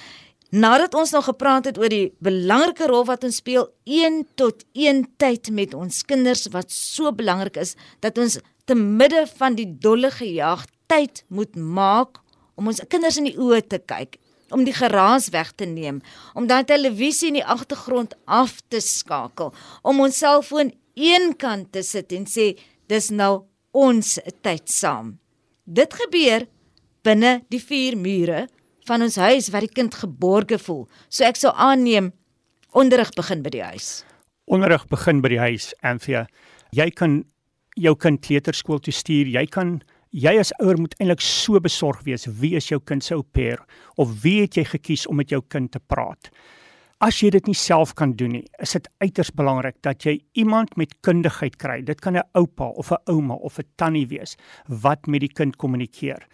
Nadat 0.51 0.95
ons 0.95 1.11
nog 1.11 1.25
gepraat 1.25 1.65
het 1.65 1.79
oor 1.79 1.89
die 1.89 2.13
belangrike 2.25 2.87
rol 2.87 3.05
wat 3.05 3.25
ons 3.25 3.37
speel 3.37 3.69
1 3.85 4.27
tot 4.35 4.65
1 4.73 5.05
tyd 5.17 5.51
met 5.51 5.75
ons 5.75 6.05
kinders 6.05 6.47
wat 6.49 6.73
so 6.73 7.13
belangrik 7.13 7.57
is 7.57 7.75
dat 8.01 8.19
ons 8.19 8.39
te 8.65 8.75
midde 8.75 9.27
van 9.37 9.55
die 9.55 9.69
dolle 9.79 10.11
gejaag 10.11 10.65
tyd 10.87 11.25
moet 11.29 11.57
maak 11.57 12.21
om 12.57 12.67
ons 12.67 12.81
kinders 12.89 13.19
in 13.21 13.29
die 13.29 13.37
oë 13.37 13.61
te 13.69 13.79
kyk 13.79 14.17
om 14.55 14.65
die 14.65 14.75
geraas 14.77 15.29
weg 15.35 15.53
te 15.57 15.67
neem, 15.69 16.01
om 16.35 16.49
daai 16.49 16.65
televisie 16.69 17.33
in 17.33 17.41
die 17.41 17.47
agtergrond 17.47 18.15
af 18.25 18.59
te 18.69 18.81
skakel, 18.85 19.53
om 19.83 20.01
ons 20.05 20.19
selfoon 20.19 20.73
eenkant 20.99 21.73
te 21.73 21.83
sit 21.87 22.13
en 22.17 22.27
sê 22.27 22.53
dis 22.89 23.11
nou 23.11 23.45
ons 23.77 24.19
tyd 24.43 24.71
saam. 24.73 25.17
Dit 25.65 25.95
gebeur 25.95 26.47
binne 27.05 27.39
die 27.53 27.61
vier 27.63 27.97
mure 27.97 28.47
van 28.89 29.05
ons 29.05 29.19
huis 29.21 29.51
waar 29.53 29.67
die 29.67 29.75
kind 29.75 29.95
geborge 29.95 30.59
voel. 30.59 30.87
So 31.09 31.27
ek 31.29 31.39
sou 31.41 31.53
aanneem 31.53 32.13
onderrig 32.77 33.13
begin 33.17 33.45
by 33.45 33.53
die 33.53 33.65
huis. 33.65 34.03
Onderrig 34.49 34.87
begin 34.89 35.21
by 35.21 35.35
die 35.35 35.43
huis, 35.43 35.73
Anthea. 35.85 36.25
Jy 36.73 36.89
kan 36.97 37.21
jou 37.79 37.95
kind 38.01 38.21
kleuterskool 38.25 38.81
toe 38.83 38.95
stuur. 38.95 39.29
Jy 39.29 39.45
kan 39.53 39.79
jy 40.11 40.39
as 40.41 40.53
ouer 40.63 40.79
moet 40.81 40.95
eintlik 40.99 41.21
so 41.21 41.61
besorg 41.61 42.01
wees 42.07 42.27
wie 42.41 42.55
is 42.57 42.71
jou 42.71 42.81
kind 42.81 43.05
se 43.05 43.15
ouper 43.15 43.61
of 43.97 44.23
wie 44.23 44.41
het 44.43 44.57
jy 44.57 44.65
gekies 44.65 45.07
om 45.07 45.17
met 45.17 45.31
jou 45.31 45.43
kind 45.49 45.71
te 45.73 45.81
praat. 45.81 46.31
As 47.01 47.21
jy 47.23 47.31
dit 47.31 47.47
nie 47.47 47.55
self 47.55 47.93
kan 47.95 48.17
doen 48.19 48.33
nie, 48.35 48.47
is 48.59 48.73
dit 48.75 48.89
uiters 48.99 49.31
belangrik 49.31 49.77
dat 49.87 50.03
jy 50.03 50.17
iemand 50.35 50.75
met 50.77 50.97
kundigheid 51.07 51.55
kry. 51.57 51.83
Dit 51.83 52.01
kan 52.01 52.17
'n 52.17 52.27
oupa 52.35 52.75
of 52.75 52.91
'n 52.91 52.99
ouma 53.07 53.35
of 53.35 53.59
'n 53.59 53.69
tannie 53.77 54.07
wees 54.07 54.37
wat 54.67 55.07
met 55.07 55.21
die 55.21 55.33
kind 55.33 55.57
kommunikeer. 55.57 56.27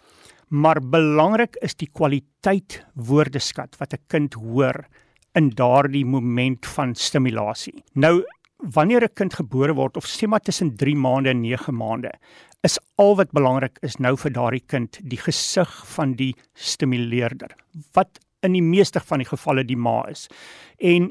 Maar 0.49 0.79
belangrik 0.81 1.55
is 1.61 1.75
die 1.75 1.89
kwaliteit 1.93 2.83
woordeskat 2.95 3.77
wat 3.77 3.93
'n 3.93 4.03
kind 4.07 4.33
hoor 4.33 4.85
in 5.35 5.49
daardie 5.49 6.05
moment 6.05 6.65
van 6.65 6.95
stimulasie. 6.95 7.83
Nou 7.93 8.23
wanneer 8.57 9.03
'n 9.03 9.13
kind 9.13 9.33
gebore 9.33 9.73
word 9.73 9.97
of 9.97 10.05
sê 10.05 10.27
maar 10.27 10.39
tussen 10.39 10.75
3 10.75 10.95
maande 10.95 11.29
en 11.29 11.41
9 11.41 11.75
maande, 11.75 12.11
is 12.65 12.79
al 13.01 13.13
wat 13.19 13.33
belangrik 13.35 13.77
is 13.85 13.99
nou 14.01 14.15
vir 14.17 14.33
daardie 14.33 14.63
kind 14.73 14.97
die 15.11 15.19
gesig 15.21 15.71
van 15.93 16.15
die 16.17 16.33
stimuleerder 16.57 17.53
wat 17.97 18.17
in 18.45 18.55
die 18.57 18.65
meeste 18.65 19.01
van 19.01 19.21
die 19.21 19.29
gevalle 19.29 19.65
die 19.65 19.77
ma 19.77 20.01
is. 20.09 20.25
En 20.77 21.09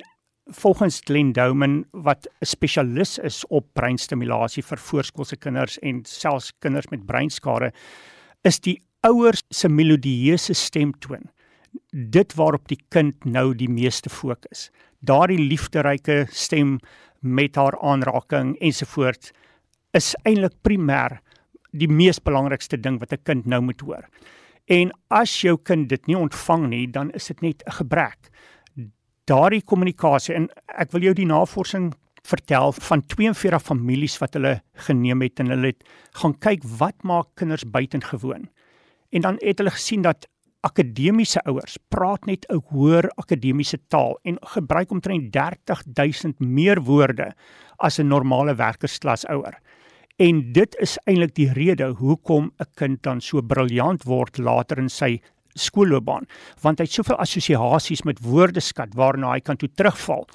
volgens 0.60 1.00
Glenn 1.06 1.32
Douman 1.32 1.84
wat 1.92 2.26
'n 2.26 2.46
spesialis 2.46 3.18
is 3.18 3.44
op 3.48 3.66
breinstimulasie 3.74 4.62
vir 4.62 4.78
voorskoolse 4.78 5.36
kinders 5.36 5.78
en 5.78 6.04
selfs 6.04 6.52
kinders 6.58 6.90
met 6.90 7.06
breinskade, 7.06 7.72
is 8.44 8.60
die 8.60 8.82
ouers 9.02 9.42
se 9.50 9.68
melodieuse 9.68 10.54
stemtoon 10.54 11.30
dit 11.90 12.34
waarop 12.34 12.68
die 12.68 12.80
kind 12.88 13.24
nou 13.24 13.54
die 13.54 13.68
meeste 13.68 14.10
fokus. 14.10 14.70
Daardie 15.00 15.38
liefderyke 15.38 16.26
stem 16.30 16.78
met 17.20 17.56
haar 17.56 17.78
aanraking 17.80 18.56
ensovoorts 18.60 19.32
is 19.92 20.14
eintlik 20.24 20.54
primêr 20.62 21.20
die 21.74 21.90
mees 21.90 22.20
belangrikste 22.22 22.78
ding 22.80 23.00
wat 23.00 23.12
'n 23.12 23.22
kind 23.24 23.46
nou 23.46 23.60
moet 23.60 23.80
hoor. 23.80 24.04
En 24.66 24.92
as 25.10 25.40
jou 25.42 25.56
kind 25.56 25.88
dit 25.88 26.06
nie 26.06 26.16
ontvang 26.16 26.68
nie, 26.68 26.86
dan 26.90 27.10
is 27.10 27.26
dit 27.26 27.40
net 27.40 27.62
'n 27.66 27.70
gebrek. 27.70 28.30
Daardie 29.24 29.62
kommunikasie 29.62 30.34
en 30.34 30.48
ek 30.68 30.92
wil 30.92 31.02
jou 31.02 31.14
die 31.14 31.26
navorsing 31.26 31.94
vertel 32.22 32.72
van 32.72 33.02
42 33.06 33.62
families 33.62 34.18
wat 34.18 34.34
hulle 34.34 34.62
geneem 34.86 35.22
het 35.22 35.40
en 35.40 35.50
hulle 35.52 35.66
het 35.66 35.84
gaan 36.12 36.38
kyk 36.38 36.62
wat 36.78 37.02
maak 37.02 37.26
kinders 37.34 37.64
buitengewoon. 37.64 38.48
En 39.12 39.20
dan 39.20 39.36
het 39.40 39.58
hulle 39.58 39.70
gesien 39.70 40.02
dat 40.02 40.28
akademiese 40.64 41.42
ouers 41.44 41.76
praat 41.88 42.24
net 42.26 42.46
'n 42.48 42.62
hoër 42.70 43.10
akademiese 43.16 43.78
taal 43.88 44.18
en 44.24 44.38
gebruik 44.40 44.90
omtrent 44.90 45.32
30000 45.32 46.40
meer 46.40 46.80
woorde 46.80 47.34
as 47.76 47.98
'n 47.98 48.08
normale 48.08 48.54
werkersklas 48.54 49.26
ouer. 49.26 49.60
En 50.22 50.52
dit 50.54 50.76
is 50.78 50.92
eintlik 51.10 51.32
die 51.34 51.48
rede 51.56 51.88
hoekom 51.98 52.52
'n 52.62 52.66
kind 52.78 53.02
dan 53.02 53.20
so 53.20 53.42
briljant 53.42 54.04
word 54.04 54.38
later 54.38 54.78
in 54.78 54.88
sy 54.88 55.20
skoolloopbaan, 55.54 56.28
want 56.62 56.78
hy 56.78 56.84
het 56.84 56.92
soveel 56.92 57.16
assosiasies 57.16 58.04
met 58.04 58.20
woordeskat 58.22 58.94
waarna 58.94 59.32
hy 59.32 59.40
kan 59.40 59.56
toe 59.56 59.68
terugval 59.74 60.28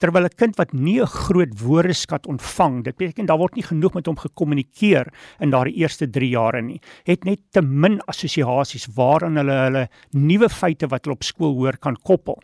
terwyl 0.00 0.24
'n 0.24 0.36
kind 0.36 0.56
wat 0.56 0.72
nie 0.72 1.00
'n 1.00 1.06
groot 1.06 1.60
woordeskat 1.60 2.26
ontvang, 2.26 2.84
dit 2.84 2.96
beteken 2.96 3.26
daar 3.26 3.38
word 3.38 3.54
nie 3.54 3.62
genoeg 3.62 3.94
met 3.94 4.06
hom 4.06 4.16
gekommunikeer 4.16 5.12
in 5.40 5.50
daardie 5.50 5.76
eerste 5.76 6.06
3 6.10 6.28
jare 6.30 6.62
nie, 6.62 6.80
het 7.04 7.24
net 7.24 7.40
te 7.52 7.60
min 7.60 8.00
assosiasies 8.06 8.88
waaraan 8.94 9.36
hulle 9.36 9.52
hulle 9.52 9.88
nuwe 10.12 10.48
feite 10.48 10.88
wat 10.88 11.04
hulle 11.04 11.16
op 11.16 11.22
skool 11.22 11.54
hoor 11.54 11.76
kan 11.76 11.96
koppel. 11.96 12.40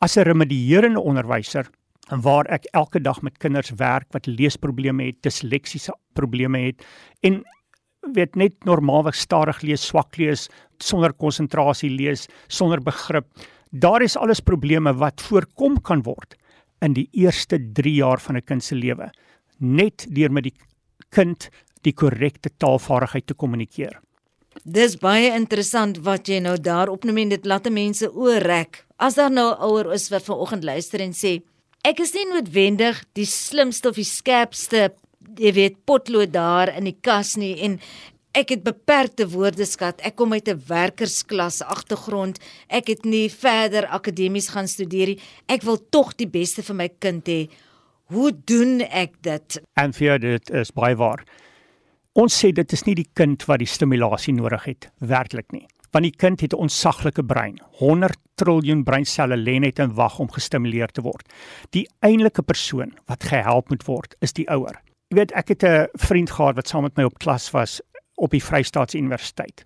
As 0.00 0.16
'n 0.16 0.22
remedierende 0.22 1.00
onderwyser 1.00 1.68
waar 2.10 2.46
ek 2.52 2.66
elke 2.72 3.00
dag 3.00 3.22
met 3.22 3.38
kinders 3.38 3.70
werk 3.80 4.06
wat 4.12 4.26
leesprobleme 4.26 5.06
het, 5.06 5.22
disleksiese 5.22 5.92
probleme 6.14 6.60
het 6.66 6.84
en 7.22 7.42
weet 8.14 8.36
net 8.36 8.64
normaalweg 8.68 9.16
stadig 9.16 9.62
lees, 9.62 9.86
swak 9.86 10.18
lees, 10.20 10.48
sonder 10.78 11.12
konsentrasie 11.12 11.88
lees, 11.88 12.26
sonder 12.48 12.82
begrip. 12.84 13.26
Daar 13.72 14.02
is 14.02 14.16
alles 14.16 14.40
probleme 14.44 14.92
wat 14.92 15.22
voorkom 15.24 15.80
kan 15.80 16.02
word 16.04 16.36
in 16.84 16.92
die 16.92 17.08
eerste 17.12 17.58
3 17.58 17.94
jaar 17.94 18.20
van 18.20 18.36
'n 18.36 18.44
kind 18.44 18.62
se 18.62 18.74
lewe 18.74 19.10
net 19.58 20.06
deur 20.10 20.32
met 20.32 20.44
die 20.44 20.54
kind 21.10 21.48
die 21.82 21.92
korrekte 21.92 22.50
taalvaardigheid 22.58 23.26
te 23.26 23.34
kommunikeer. 23.34 24.00
Dis 24.64 24.96
baie 24.96 25.32
interessant 25.34 25.98
wat 26.06 26.28
jy 26.28 26.40
nou 26.40 26.56
daar 26.56 26.88
opnoem 26.88 27.18
en 27.18 27.28
dit 27.28 27.44
laat 27.46 27.68
mense 27.70 28.08
oorrek. 28.12 28.84
As 28.96 29.14
daar 29.14 29.30
nou 29.30 29.54
ouer 29.58 29.92
is 29.92 30.08
wat 30.10 30.24
vanoggend 30.24 30.64
luister 30.64 31.00
en 31.00 31.12
sê 31.12 31.42
ek 31.84 32.00
is 32.00 32.14
nie 32.16 32.26
noodwendig 32.32 33.02
die 33.16 33.28
slimste 33.28 33.92
of 33.92 34.00
die 34.00 34.08
skerpste 34.08 34.88
jy 35.38 35.52
weet 35.56 35.78
potlood 35.88 36.32
daar 36.34 36.72
in 36.72 36.88
die 36.88 36.96
kas 37.04 37.34
nie 37.40 37.54
en 37.64 37.78
ek 38.34 38.50
het 38.50 38.64
beperkte 38.66 39.28
woordeskat. 39.30 40.00
Ek 40.02 40.16
kom 40.18 40.32
uit 40.32 40.48
'n 40.48 40.62
werkersklas 40.66 41.62
agtergrond. 41.62 42.40
Ek 42.68 42.88
het 42.88 43.04
nie 43.04 43.30
verder 43.30 43.86
akademies 43.86 44.48
gaan 44.48 44.68
studeer 44.68 45.06
nie. 45.06 45.20
Ek 45.46 45.62
wil 45.62 45.78
tog 45.90 46.16
die 46.16 46.26
beste 46.26 46.62
vir 46.62 46.74
my 46.74 46.88
kind 46.98 47.26
hê. 47.26 47.48
Hoe 48.10 48.32
doen 48.44 48.80
ek 48.80 49.22
dit? 49.22 49.62
En 49.76 49.92
vir 49.92 50.18
dit 50.18 50.50
is 50.50 50.70
baie 50.70 50.96
waar. 50.96 51.24
Ons 52.12 52.44
sê 52.44 52.52
dit 52.52 52.72
is 52.72 52.84
nie 52.86 52.94
die 52.94 53.08
kind 53.14 53.44
wat 53.44 53.58
die 53.58 53.66
stimulasie 53.66 54.34
nodig 54.34 54.64
het 54.64 54.90
werklik 54.98 55.52
nie. 55.52 55.66
Want 55.94 56.08
die 56.08 56.16
kind 56.18 56.40
het 56.40 56.52
'n 56.52 56.66
onsaglike 56.66 57.22
brein. 57.22 57.60
100 57.78 58.18
triljoen 58.34 58.82
breinselle 58.82 59.36
lê 59.36 59.58
net 59.60 59.78
en 59.78 59.94
wag 59.94 60.18
om 60.18 60.30
gestimuleer 60.30 60.88
te 60.88 61.02
word. 61.02 61.32
Die 61.70 61.88
eintlike 62.00 62.42
persoon 62.42 62.98
wat 63.06 63.24
gehelp 63.24 63.68
moet 63.68 63.86
word, 63.86 64.16
is 64.20 64.32
die 64.32 64.48
ouer. 64.50 64.82
Jy 65.08 65.16
weet, 65.16 65.32
ek 65.32 65.48
het 65.48 65.62
'n 65.62 65.86
vriend 65.94 66.30
gehad 66.30 66.56
wat 66.56 66.68
saam 66.68 66.82
met 66.82 66.96
my 66.96 67.04
op 67.04 67.18
klas 67.18 67.50
was 67.50 67.80
op 68.16 68.30
die 68.30 68.42
Vrystaatse 68.42 68.98
Universiteit. 68.98 69.64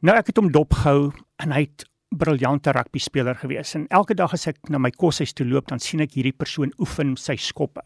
Nou 0.00 0.16
ek 0.16 0.26
het 0.26 0.36
hom 0.36 0.52
dopgehou 0.52 1.12
en 1.36 1.52
hy 1.52 1.60
het 1.60 1.84
briljante 2.08 2.72
rugby 2.72 2.98
speler 2.98 3.34
gewees 3.34 3.74
en 3.74 3.86
elke 3.88 4.14
dag 4.14 4.32
as 4.32 4.46
ek 4.46 4.68
na 4.68 4.78
my 4.78 4.90
koshuis 4.90 5.32
toe 5.32 5.46
loop 5.46 5.68
dan 5.68 5.78
sien 5.78 6.00
ek 6.00 6.14
hierdie 6.16 6.36
persoon 6.36 6.72
oefen 6.78 7.16
sy 7.16 7.36
skoppe. 7.36 7.82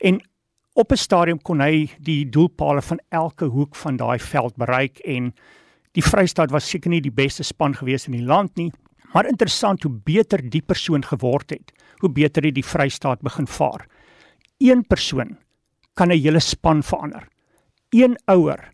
En 0.00 0.20
op 0.74 0.92
'n 0.92 0.96
stadium 0.96 1.38
kon 1.38 1.60
hy 1.60 1.90
die 1.98 2.24
doelpale 2.28 2.82
van 2.82 3.00
elke 3.10 3.44
hoek 3.44 3.76
van 3.76 3.96
daai 3.96 4.18
veld 4.18 4.56
bereik 4.56 4.98
en 4.98 5.34
die 5.96 6.04
Vrystaat 6.04 6.50
was 6.50 6.68
seker 6.68 6.90
nie 6.90 7.02
die 7.04 7.14
beste 7.14 7.44
span 7.44 7.74
gewees 7.76 8.06
in 8.08 8.16
die 8.16 8.26
land 8.26 8.56
nie, 8.56 8.70
maar 9.12 9.28
interessant 9.28 9.82
hoe 9.84 9.92
beter 9.92 10.40
die 10.40 10.62
persoon 10.62 11.04
geword 11.04 11.50
het, 11.50 11.72
hoe 12.00 12.10
beter 12.10 12.44
het 12.44 12.56
die 12.56 12.66
Vrystaat 12.66 13.20
begin 13.22 13.46
vaar. 13.46 13.86
Een 14.58 14.84
persoon 14.84 15.36
kan 15.94 16.08
'n 16.08 16.22
hele 16.22 16.40
span 16.40 16.82
verander. 16.82 17.28
Een 17.90 18.16
ouer 18.26 18.72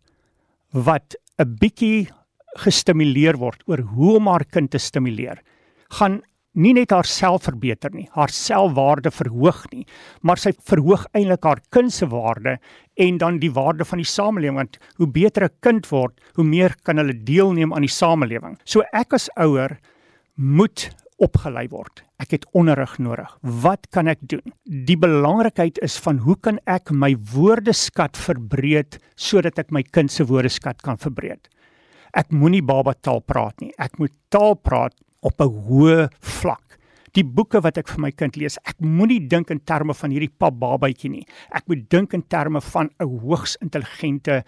wat 0.70 1.16
'n 1.38 1.56
bietjie 1.58 2.08
gestimuleer 2.56 3.36
word 3.36 3.62
oor 3.66 3.78
hoe 3.78 4.16
om 4.16 4.26
haar 4.26 4.44
kind 4.44 4.70
te 4.70 4.78
stimuleer, 4.78 5.42
gaan 5.88 6.22
nie 6.58 6.74
net 6.74 6.92
haarself 6.94 7.46
verbeter 7.46 7.92
nie, 7.94 8.08
haar 8.16 8.32
selfwaarde 8.34 9.12
verhoog 9.14 9.62
nie, 9.72 9.84
maar 10.26 10.40
sy 10.42 10.52
verhoog 10.68 11.06
eintlik 11.14 11.46
haar 11.46 11.62
kind 11.74 11.94
se 11.94 12.08
waarde 12.10 12.58
en 12.98 13.18
dan 13.22 13.38
die 13.42 13.52
waarde 13.54 13.86
van 13.86 14.02
die 14.02 14.08
samelewing 14.08 14.58
want 14.58 14.78
hoe 14.98 15.06
beter 15.06 15.44
'n 15.44 15.54
kind 15.62 15.86
word, 15.90 16.18
hoe 16.34 16.44
meer 16.44 16.74
kan 16.82 16.98
hulle 16.98 17.14
deelneem 17.14 17.72
aan 17.72 17.86
die 17.86 17.96
samelewing. 18.02 18.58
So 18.64 18.82
ek 18.92 19.14
as 19.14 19.30
ouer 19.36 19.78
moet 20.34 20.90
opgelei 21.18 21.66
word. 21.68 22.02
Ek 22.18 22.32
het 22.34 22.46
onderrig 22.54 22.98
nodig. 22.98 23.30
Wat 23.42 23.90
kan 23.94 24.08
ek 24.08 24.18
doen? 24.22 24.52
Die 24.64 24.96
belangrikheid 24.96 25.78
is 25.82 25.98
van 25.98 26.18
hoe 26.18 26.36
kan 26.36 26.58
ek 26.66 26.90
my 26.90 27.14
woordeskat 27.34 28.16
verbreek 28.16 28.98
sodat 29.16 29.58
ek 29.58 29.70
my 29.70 29.82
kind 29.82 30.10
se 30.10 30.24
woordeskat 30.24 30.82
kan 30.82 30.96
verbreek. 30.96 31.50
Ek 32.14 32.30
moenie 32.30 32.62
baba 32.62 32.94
taal 32.94 33.20
praat 33.20 33.60
nie. 33.60 33.72
Ek 33.78 33.98
moet 33.98 34.14
taal 34.30 34.56
praat 34.56 34.94
op 35.20 35.40
'n 35.40 35.50
hoë 35.68 36.08
vlak. 36.20 36.78
Die 37.12 37.24
boeke 37.24 37.60
wat 37.60 37.78
ek 37.78 37.88
vir 37.88 38.00
my 38.00 38.10
kind 38.10 38.36
lees, 38.36 38.58
ek 38.68 38.80
moenie 38.80 39.28
dink 39.28 39.50
in 39.50 39.60
terme 39.60 39.94
van 39.94 40.10
hierdie 40.10 40.32
pap 40.38 40.58
babatjie 40.60 41.10
nie. 41.10 41.26
Ek 41.50 41.64
moet 41.66 41.88
dink 41.90 42.12
in 42.14 42.22
terme 42.22 42.60
van 42.60 42.90
'n 43.00 43.20
hoogs 43.22 43.56
intelligente 43.60 44.44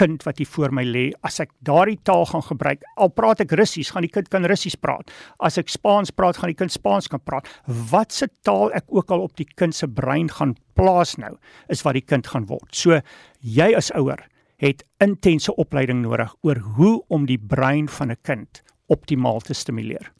kind 0.00 0.22
wat 0.24 0.38
hier 0.40 0.48
voor 0.48 0.72
my 0.72 0.84
lê, 0.84 1.10
as 1.26 1.40
ek 1.40 1.50
daardie 1.66 1.98
taal 2.06 2.24
gaan 2.30 2.44
gebruik, 2.46 2.84
al 2.96 3.10
praat 3.12 3.42
ek 3.44 3.52
Russies, 3.58 3.90
gaan 3.90 4.06
die 4.06 4.12
kind 4.12 4.30
kan 4.32 4.46
Russies 4.48 4.76
praat. 4.78 5.10
As 5.40 5.58
ek 5.58 5.68
Spaans 5.68 6.12
praat, 6.14 6.38
gaan 6.40 6.52
die 6.52 6.58
kind 6.58 6.72
Spaans 6.72 7.08
kan 7.08 7.20
praat. 7.20 7.48
Wat 7.66 8.12
se 8.12 8.28
taal 8.46 8.72
ek 8.72 8.84
ook 8.88 9.10
al 9.10 9.26
op 9.26 9.36
die 9.36 9.48
kind 9.56 9.74
se 9.76 9.88
brein 9.88 10.28
gaan 10.28 10.56
plaas 10.78 11.16
nou, 11.20 11.36
is 11.68 11.82
wat 11.82 11.98
die 11.98 12.06
kind 12.06 12.26
gaan 12.26 12.46
word. 12.46 12.70
So 12.72 13.00
jy 13.40 13.74
as 13.76 13.92
ouer 13.98 14.24
het 14.60 14.84
intense 15.00 15.52
opleiding 15.56 16.02
nodig 16.04 16.32
oor 16.44 16.58
hoe 16.76 17.00
om 17.08 17.26
die 17.26 17.40
brein 17.40 17.88
van 17.88 18.10
'n 18.10 18.20
kind 18.22 18.62
optimaal 18.90 19.40
te 19.40 19.54
stimuleer. 19.54 20.12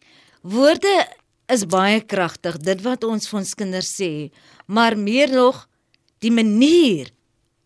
Woorde 0.42 0.94
is 1.50 1.66
baie 1.66 2.00
kragtig, 2.00 2.60
dit 2.62 2.82
wat 2.86 3.04
ons 3.04 3.28
vir 3.28 3.40
ons 3.42 3.54
kinders 3.58 3.90
sê, 4.00 4.30
maar 4.66 4.96
meer 4.96 5.32
nog 5.34 5.66
die 6.22 6.30
manier 6.30 7.10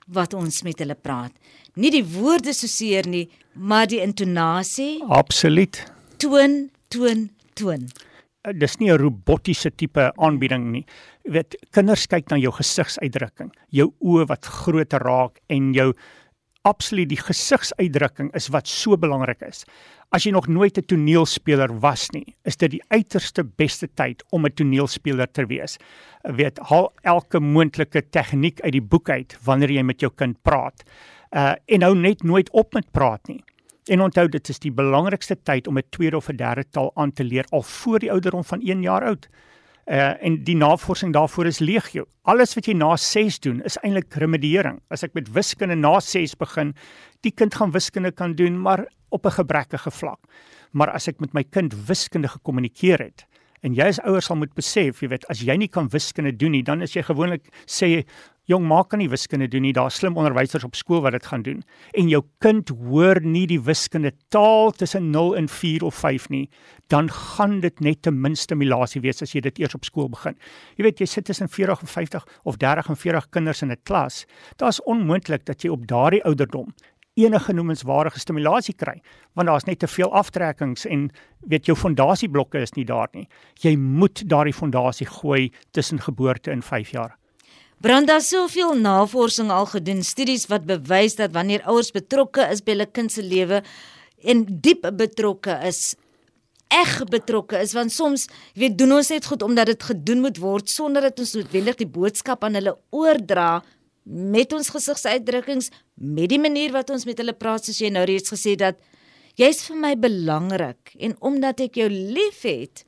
wat 0.07 0.35
ons 0.35 0.63
met 0.65 0.79
hulle 0.81 0.97
praat 0.97 1.33
nie 1.81 1.91
die 1.95 2.05
woorde 2.15 2.55
soseer 2.55 3.09
nie, 3.11 3.27
maar 3.55 3.89
die 3.91 4.01
intonasie. 4.03 5.03
Absoluut. 5.13 5.81
Toon, 6.23 6.69
toon, 6.95 7.29
toon. 7.59 7.89
Eh, 8.45 8.53
dis 8.53 8.77
nie 8.79 8.91
'n 8.91 8.99
robotiese 8.99 9.71
tipe 9.71 10.13
aanbieding 10.17 10.71
nie. 10.71 10.87
Jy 11.25 11.33
weet, 11.33 11.57
kinders 11.73 12.07
kyk 12.07 12.31
na 12.31 12.37
jou 12.37 12.53
gesigsuitdrukking, 12.53 13.51
jou 13.71 13.93
oë 14.01 14.27
wat 14.27 14.45
groter 14.45 15.01
raak 15.01 15.41
en 15.49 15.73
jou 15.73 15.95
absoluut 16.65 17.09
die 17.09 17.21
gesigsuitdrukking 17.21 18.33
is 18.35 18.49
wat 18.49 18.69
so 18.69 18.97
belangrik 18.97 19.43
is. 19.45 19.65
As 20.15 20.25
jy 20.25 20.33
nog 20.33 20.49
nooit 20.49 20.79
'n 20.79 20.87
toneelspeler 20.87 21.81
was 21.81 22.11
nie, 22.11 22.35
is 22.45 22.57
dit 22.57 22.71
die 22.71 22.83
uiterste 22.89 23.45
beste 23.45 23.89
tyd 23.95 24.23
om 24.31 24.47
'n 24.47 24.55
toneelspeler 24.55 25.31
te 25.33 25.47
wees. 25.47 25.79
Jy 26.25 26.35
weet, 26.35 26.59
haal 26.59 26.93
elke 27.03 27.41
moontlike 27.41 28.03
tegniek 28.11 28.61
uit 28.61 28.73
die 28.73 28.81
boek 28.83 29.09
uit 29.09 29.37
wanneer 29.45 29.71
jy 29.71 29.83
met 29.83 30.01
jou 30.01 30.11
kind 30.11 30.43
praat 30.43 30.85
uh 31.35 31.55
en 31.67 31.83
hou 31.83 31.95
net 31.95 32.23
nooit 32.23 32.51
op 32.51 32.75
met 32.75 32.91
praat 32.93 33.29
nie. 33.29 33.43
En 33.91 34.01
onthou 34.01 34.29
dit 34.29 34.49
is 34.49 34.59
die 34.59 34.73
belangrikste 34.73 35.37
tyd 35.43 35.67
om 35.67 35.79
'n 35.79 35.91
tweede 35.91 36.17
of 36.17 36.29
'n 36.29 36.37
derde 36.37 36.65
taal 36.71 36.91
aan 36.95 37.13
te 37.13 37.25
leer 37.25 37.45
al 37.51 37.63
voor 37.63 37.99
die 37.99 38.11
ouderdom 38.11 38.45
van 38.45 38.61
1 38.63 38.83
jaar 38.83 39.05
oud. 39.05 39.29
Uh 39.85 40.15
en 40.25 40.39
die 40.45 40.57
navorsing 40.57 41.13
daarvoor 41.13 41.47
is 41.47 41.59
legio. 41.61 42.07
Alles 42.23 42.55
wat 42.55 42.67
jy 42.67 42.75
na 42.75 42.97
6 42.97 43.41
doen 43.45 43.61
is 43.69 43.77
eintlik 43.83 44.15
remediering. 44.15 44.81
As 44.89 45.03
ek 45.05 45.13
met 45.15 45.29
wiskunde 45.33 45.77
na 45.77 46.01
6 46.01 46.37
begin, 46.41 46.73
die 47.21 47.33
kind 47.33 47.55
gaan 47.55 47.73
wiskunde 47.73 48.13
kan 48.13 48.35
doen, 48.35 48.61
maar 48.61 48.87
op 49.11 49.27
'n 49.27 49.31
gebrekkige 49.31 49.91
vlak. 49.91 50.21
Maar 50.73 50.91
as 50.91 51.09
ek 51.09 51.21
met 51.21 51.35
my 51.35 51.45
kind 51.45 51.75
wiskunde 51.87 52.29
gekommunikeer 52.29 52.99
het, 52.99 53.27
En 53.65 53.73
jy 53.73 53.87
as 53.89 54.01
ouers 54.05 54.27
sal 54.29 54.37
moet 54.37 54.53
besef, 54.53 55.01
jy 55.01 55.09
weet, 55.09 55.25
as 55.33 55.41
jy 55.41 55.57
nie 55.57 55.71
kan 55.73 55.89
wiskunde 55.89 56.35
doen 56.37 56.53
nie, 56.53 56.63
dan 56.63 56.85
is 56.85 56.93
jy 56.93 57.03
gewoonlik 57.07 57.47
sê 57.65 58.05
jong, 58.51 58.67
maak 58.69 58.91
kan 58.93 59.01
nie 59.01 59.09
wiskunde 59.09 59.49
doen 59.49 59.65
nie. 59.65 59.73
Daar's 59.73 59.97
slim 60.01 60.17
onderwysers 60.21 60.65
op 60.67 60.77
skool 60.77 61.03
wat 61.05 61.13
dit 61.17 61.27
gaan 61.27 61.43
doen. 61.43 61.63
En 61.97 62.09
jou 62.09 62.23
kind 62.45 62.69
hoor 62.69 63.21
nie 63.25 63.47
die 63.51 63.61
wiskunde 63.61 64.13
taal 64.35 64.73
tussen 64.77 65.11
0 65.11 65.37
en 65.37 65.49
4 65.49 65.85
of 65.85 65.95
5 65.95 66.29
nie, 66.29 66.49
dan 66.93 67.09
gaan 67.11 67.61
dit 67.61 67.81
net 67.81 68.03
ten 68.03 68.21
minste 68.21 68.45
stimulasie 68.45 69.01
wees 69.01 69.23
as 69.25 69.33
jy 69.33 69.41
dit 69.41 69.59
eers 69.63 69.75
op 69.75 69.85
skool 69.89 70.11
begin. 70.13 70.37
Jy 70.77 70.85
weet, 70.85 71.01
jy 71.01 71.07
sit 71.09 71.25
tussen 71.25 71.49
40 71.49 71.81
en 71.87 71.89
50 71.89 72.27
of 72.45 72.59
30 72.61 72.91
en 72.93 72.97
40 72.97 73.31
kinders 73.31 73.63
in 73.63 73.73
'n 73.73 73.81
klas. 73.85 74.27
Daar's 74.57 74.83
onmoontlik 74.85 75.45
dat 75.45 75.63
jy 75.63 75.71
op 75.71 75.87
daardie 75.87 76.25
ouderdom 76.25 76.75
enige 77.15 77.53
noemenswaardige 77.53 78.19
stimulasie 78.19 78.75
kry 78.75 79.01
want 79.35 79.47
daar's 79.47 79.65
net 79.65 79.79
te 79.79 79.87
veel 79.87 80.13
aftrekkings 80.13 80.87
en 80.87 81.11
weet 81.51 81.67
jou 81.67 81.77
fondasieblokke 81.77 82.59
is 82.59 82.75
nie 82.75 82.85
daar 82.85 83.09
nie. 83.13 83.29
Jy 83.63 83.77
moet 83.77 84.23
daardie 84.31 84.55
fondasie 84.55 85.07
gooi 85.07 85.53
tussen 85.71 86.01
geboorte 86.01 86.51
en 86.51 86.63
5 86.63 86.91
jaar. 86.91 87.17
Branda 87.85 88.15
soveel 88.25 88.79
navorsing 88.81 89.51
al 89.53 89.67
gedoen, 89.69 89.99
studies 90.09 90.47
wat 90.49 90.63
bewys 90.65 91.19
dat 91.19 91.35
wanneer 91.35 91.61
ouers 91.69 91.91
betrokke 91.93 92.47
is 92.49 92.63
by 92.65 92.73
hulle 92.73 92.87
kind 92.89 93.13
se 93.13 93.21
lewe 93.21 93.59
en 94.25 94.45
diep 94.65 94.87
betrokke 94.97 95.53
is, 95.69 95.81
eg 96.73 96.95
betrokke 97.13 97.59
is 97.61 97.75
want 97.77 97.93
soms 97.93 98.23
jy 98.55 98.63
weet 98.63 98.79
doen 98.81 98.95
ons 98.97 99.11
net 99.13 99.29
goed 99.29 99.45
omdat 99.45 99.69
dit 99.69 99.85
gedoen 99.91 100.23
moet 100.25 100.41
word 100.41 100.73
sonder 100.73 101.05
dat 101.05 101.21
ons 101.21 101.35
noodwendig 101.37 101.77
die 101.83 101.89
boodskap 101.99 102.47
aan 102.49 102.57
hulle 102.57 102.73
oordra 102.89 103.59
met 104.09 104.57
ons 104.57 104.71
gesigsuitdrukkings, 104.73 105.69
met 106.01 106.33
die 106.33 106.41
manier 106.41 106.73
wat 106.73 106.89
ons 106.95 107.05
met 107.05 107.21
hulle 107.21 107.35
praat 107.37 107.69
soos 107.69 107.83
jy 107.83 107.91
nou 107.93 108.07
reeds 108.09 108.33
gesê 108.33 108.55
dat 108.57 108.81
jy's 109.37 109.61
vir 109.69 109.77
my 109.83 109.93
belangrik 110.07 110.95
en 111.05 111.19
omdat 111.21 111.61
ek 111.67 111.77
jou 111.83 111.91
liefhet, 111.93 112.87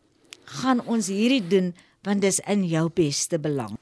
gaan 0.63 0.81
ons 0.89 1.13
hierdie 1.13 1.45
doen 1.45 1.75
want 2.09 2.25
dis 2.25 2.41
in 2.49 2.65
jou 2.65 2.87
beste 2.97 3.37
belang. 3.37 3.77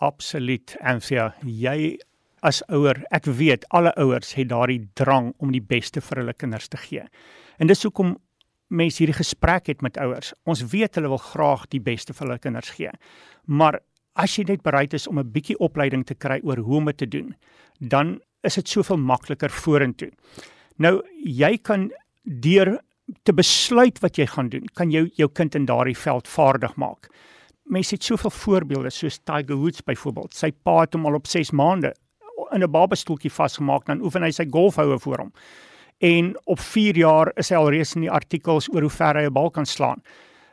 Absoluut, 0.00 0.76
Anthea, 0.80 1.34
jy 1.44 1.98
as 2.46 2.62
ouer, 2.72 3.02
ek 3.12 3.26
weet 3.36 3.66
alle 3.76 3.92
ouers 4.00 4.32
het 4.38 4.48
daardie 4.48 4.80
drang 4.96 5.34
om 5.44 5.52
die 5.52 5.60
beste 5.60 6.00
vir 6.00 6.22
hulle 6.22 6.34
kinders 6.34 6.70
te 6.72 6.80
gee. 6.80 7.04
En 7.60 7.68
dis 7.68 7.84
hoekom 7.84 8.14
mense 8.70 9.02
hierdie 9.02 9.18
gesprek 9.18 9.68
het 9.68 9.82
met 9.84 9.98
ouers. 10.00 10.32
Ons 10.48 10.62
weet 10.72 10.96
hulle 10.96 11.10
wil 11.12 11.20
graag 11.20 11.66
die 11.74 11.82
beste 11.84 12.14
vir 12.16 12.26
hulle 12.26 12.40
kinders 12.40 12.72
gee. 12.78 12.92
Maar 13.44 13.80
as 14.20 14.38
jy 14.38 14.46
net 14.48 14.64
bereid 14.64 14.94
is 14.94 15.08
om 15.10 15.18
'n 15.18 15.32
bietjie 15.32 15.58
opleiding 15.58 16.06
te 16.06 16.14
kry 16.14 16.40
oor 16.42 16.56
hoe 16.56 16.76
om 16.76 16.86
dit 16.86 16.96
te 16.96 17.06
doen, 17.06 17.34
dan 17.80 18.20
is 18.42 18.54
dit 18.54 18.68
soveel 18.68 18.96
makliker 18.96 19.50
vorentoe. 19.50 20.10
Nou 20.78 21.02
jy 21.24 21.58
kan 21.58 21.90
deur 22.24 22.80
te 23.24 23.32
besluit 23.32 23.98
wat 24.00 24.16
jy 24.16 24.26
gaan 24.26 24.48
doen, 24.48 24.66
kan 24.74 24.90
jy 24.90 25.10
jou 25.16 25.28
kind 25.28 25.54
in 25.54 25.66
daardie 25.66 25.96
veld 25.96 26.28
vaardig 26.28 26.76
maak. 26.76 27.08
Mense 27.70 27.94
het 27.94 28.04
soveel 28.04 28.30
voorbeelde 28.34 28.90
soos 28.90 29.20
Tiger 29.22 29.56
Woods 29.56 29.84
byvoorbeeld. 29.86 30.34
Sy 30.34 30.50
pa 30.50 30.80
het 30.80 30.96
hom 30.96 31.06
al 31.06 31.18
op 31.20 31.26
6 31.30 31.52
maande 31.54 31.94
in 32.50 32.62
'n 32.62 32.70
babastoeltjie 32.70 33.30
vasgemaak 33.30 33.86
dan 33.86 34.02
oefen 34.02 34.22
hy 34.22 34.30
sy 34.30 34.46
golfhoue 34.50 34.98
voor 34.98 35.18
hom. 35.18 35.32
En 35.98 36.34
op 36.44 36.58
4 36.58 36.96
jaar 36.96 37.32
is 37.36 37.48
hy 37.50 37.56
al 37.56 37.70
reeds 37.70 37.94
in 37.94 38.00
die 38.00 38.10
artikels 38.10 38.68
oor 38.74 38.82
hoe 38.82 38.90
ver 38.90 39.16
hy 39.16 39.26
'n 39.26 39.32
bal 39.32 39.50
kan 39.50 39.66
slaan 39.66 40.02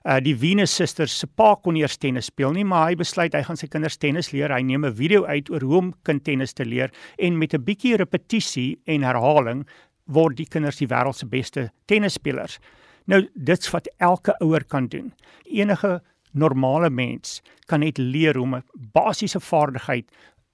uh, 0.07 0.17
die 0.23 0.35
Venus 0.37 0.73
Sisters 0.75 1.15
se 1.19 1.27
pa 1.27 1.53
kon 1.61 1.75
nie 1.75 1.83
eers 1.83 1.97
tennis 1.99 2.29
speel 2.31 2.53
nie, 2.55 2.65
maar 2.67 2.87
hy 2.89 2.97
besluit 2.99 3.35
hy 3.35 3.43
gaan 3.45 3.59
sy 3.59 3.69
kinders 3.71 3.99
tennis 3.99 4.31
leer. 4.33 4.53
Hy 4.53 4.63
neem 4.63 4.85
'n 4.85 4.95
video 4.95 5.25
uit 5.25 5.49
oor 5.51 5.61
hoe 5.61 5.77
om 5.77 5.93
kind 6.03 6.23
tennis 6.23 6.53
te 6.53 6.65
leer 6.65 6.91
en 7.17 7.37
met 7.37 7.53
'n 7.53 7.63
bietjie 7.63 7.97
repetisie 7.97 8.79
en 8.85 9.03
herhaling 9.03 9.67
word 10.05 10.37
die 10.37 10.47
kinders 10.47 10.77
die 10.77 10.87
wêreld 10.87 11.15
se 11.15 11.25
beste 11.25 11.71
tennisspelers. 11.87 12.59
Nou 13.05 13.27
dit's 13.35 13.71
wat 13.71 13.87
elke 13.99 14.33
ouer 14.39 14.63
kan 14.63 14.87
doen. 14.87 15.13
Enige 15.45 16.01
normale 16.37 16.89
mens 16.89 17.41
kan 17.67 17.79
net 17.79 17.97
leer 17.97 18.37
om 18.37 18.55
'n 18.55 18.63
basiese 18.93 19.39
vaardigheid 19.39 20.05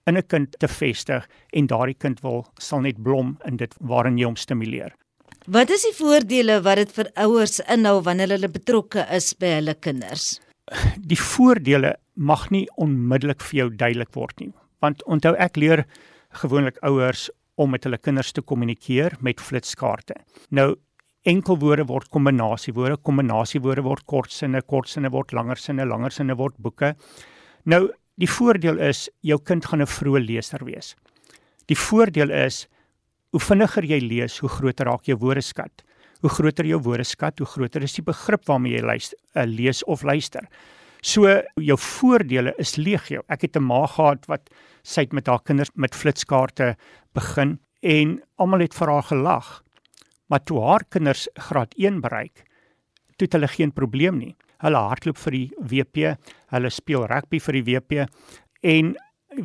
in 0.08 0.18
'n 0.18 0.28
kind 0.28 0.56
te 0.60 0.68
vestig 0.68 1.28
en 1.54 1.68
daardie 1.68 1.98
kind 1.98 2.22
wil 2.22 2.46
sal 2.60 2.82
net 2.82 3.04
blom 3.04 3.38
in 3.46 3.58
dit 3.58 3.74
waarin 3.80 4.18
jy 4.18 4.26
hom 4.26 4.36
stimuleer. 4.36 4.94
Wat 5.48 5.70
is 5.70 5.84
die 5.84 5.98
voordele 5.98 6.62
wat 6.64 6.76
dit 6.76 6.92
vir 6.92 7.12
ouers 7.16 7.60
inhou 7.60 8.02
wanneer 8.02 8.30
hulle 8.30 8.48
betrokke 8.48 9.06
is 9.12 9.34
by 9.34 9.60
hulle 9.60 9.76
kinders? 9.76 10.40
Die 10.98 11.20
voordele 11.20 11.98
mag 12.16 12.50
nie 12.52 12.68
onmiddellik 12.76 13.42
vir 13.42 13.58
jou 13.58 13.70
duidelik 13.70 14.14
word 14.16 14.40
nie, 14.40 14.54
want 14.80 15.04
onthou 15.04 15.36
ek 15.36 15.58
leer 15.58 15.86
gewoonlik 16.32 16.78
ouers 16.82 17.30
om 17.56 17.72
met 17.72 17.84
hulle 17.84 17.98
kinders 17.98 18.32
te 18.32 18.42
kommunikeer 18.42 19.18
met 19.22 19.42
flitskaarte. 19.42 20.16
Nou 20.50 20.76
enkelwoorde 21.24 21.86
word 21.88 22.10
kombinasiewoorde, 22.12 22.98
kombinasiewoorde 22.98 23.84
word 23.86 24.06
kortsinne, 24.06 24.62
kortsinne 24.62 25.12
word 25.14 25.32
langersinne, 25.32 25.86
langersinne 25.88 26.36
word 26.36 26.56
boeke. 26.58 26.94
Nou 27.66 27.88
die 28.20 28.30
voordeel 28.30 28.78
is 28.84 29.08
jou 29.26 29.40
kind 29.40 29.66
gaan 29.66 29.82
'n 29.82 29.88
vroeë 29.88 30.26
leser 30.28 30.66
wees. 30.66 30.96
Die 31.68 31.78
voordeel 31.78 32.30
is 32.30 32.68
hoe 33.32 33.40
vinniger 33.40 33.84
jy 33.84 34.00
lees, 34.00 34.38
hoe 34.40 34.50
groter 34.50 34.86
raak 34.86 35.08
jou 35.10 35.18
woordeskat. 35.18 35.84
Hoe 36.22 36.30
groter 36.30 36.66
jou 36.66 36.80
woordeskat, 36.80 37.40
hoe 37.40 37.48
groter 37.48 37.84
is 37.84 37.94
die 37.94 38.04
begrip 38.04 38.46
waarmee 38.46 38.78
jy 38.78 38.82
luister, 38.82 39.18
uh, 39.36 39.46
lees 39.46 39.84
of 39.84 40.04
luister. 40.04 40.48
So 41.02 41.28
jou 41.60 41.78
voordele 41.78 42.54
is 42.58 42.78
legio. 42.78 43.24
Ek 43.28 43.42
het 43.42 43.58
'n 43.58 43.64
ma 43.64 43.86
gehad 43.88 44.26
wat 44.28 44.50
sy 44.84 45.02
het 45.02 45.14
met 45.14 45.28
haar 45.28 45.42
kinders 45.44 45.70
met 45.76 45.96
flitskaarte 45.96 46.76
begin 47.14 47.60
en 47.82 48.22
almal 48.38 48.60
het 48.60 48.74
vir 48.74 48.88
haar 48.88 49.04
gelag. 49.04 49.64
Maar 50.34 50.42
toe 50.50 50.64
haar 50.66 50.82
kinders 50.90 51.28
graad 51.38 51.76
1 51.78 52.00
bereik, 52.02 52.42
toe 53.22 53.28
het 53.28 53.36
hulle 53.38 53.48
geen 53.54 53.72
probleem 53.72 54.16
nie. 54.18 54.32
Hulle 54.66 54.80
hardloop 54.82 55.20
vir 55.22 55.36
die 55.36 55.44
WP, 55.70 56.16
hulle 56.50 56.72
speel 56.74 57.06
rugby 57.12 57.38
vir 57.38 57.60
die 57.60 57.62
WP 57.68 58.08
en 58.72 58.96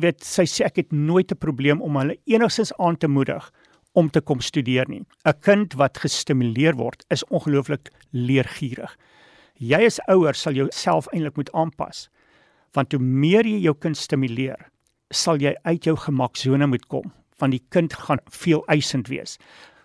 weet 0.01 0.25
sy 0.25 0.47
sê 0.49 0.65
ek 0.65 0.81
het 0.81 0.95
nooit 0.95 1.29
'n 1.31 1.37
probleem 1.37 1.81
om 1.85 1.99
hulle 2.01 2.17
enigstens 2.25 2.73
aan 2.79 2.97
te 2.97 3.07
moedig 3.07 3.51
om 3.93 4.09
te 4.09 4.21
kom 4.21 4.41
studeer 4.41 4.89
nie. 4.89 5.05
'n 5.25 5.33
Kind 5.41 5.73
wat 5.73 5.97
gestimuleer 5.99 6.73
word, 6.73 7.05
is 7.11 7.23
ongelooflik 7.29 7.91
leergierig. 8.11 8.97
Jy 9.59 9.85
as 9.85 9.99
ouer 10.07 10.33
sal 10.33 10.53
jouself 10.53 11.07
eintlik 11.13 11.37
moet 11.37 11.51
aanpas. 11.53 12.09
Want 12.73 12.93
hoe 12.93 13.01
meer 13.01 13.45
jy 13.45 13.61
jou 13.61 13.75
kind 13.75 13.97
stimuleer, 13.97 14.71
sal 15.11 15.37
jy 15.37 15.55
uit 15.65 15.83
jou 15.83 15.95
gemaksone 15.95 16.67
moet 16.67 16.87
kom, 16.87 17.13
want 17.37 17.51
die 17.51 17.65
kind 17.69 17.93
gaan 17.93 18.19
veel 18.29 18.63
eisend 18.67 19.07
wees. 19.07 19.37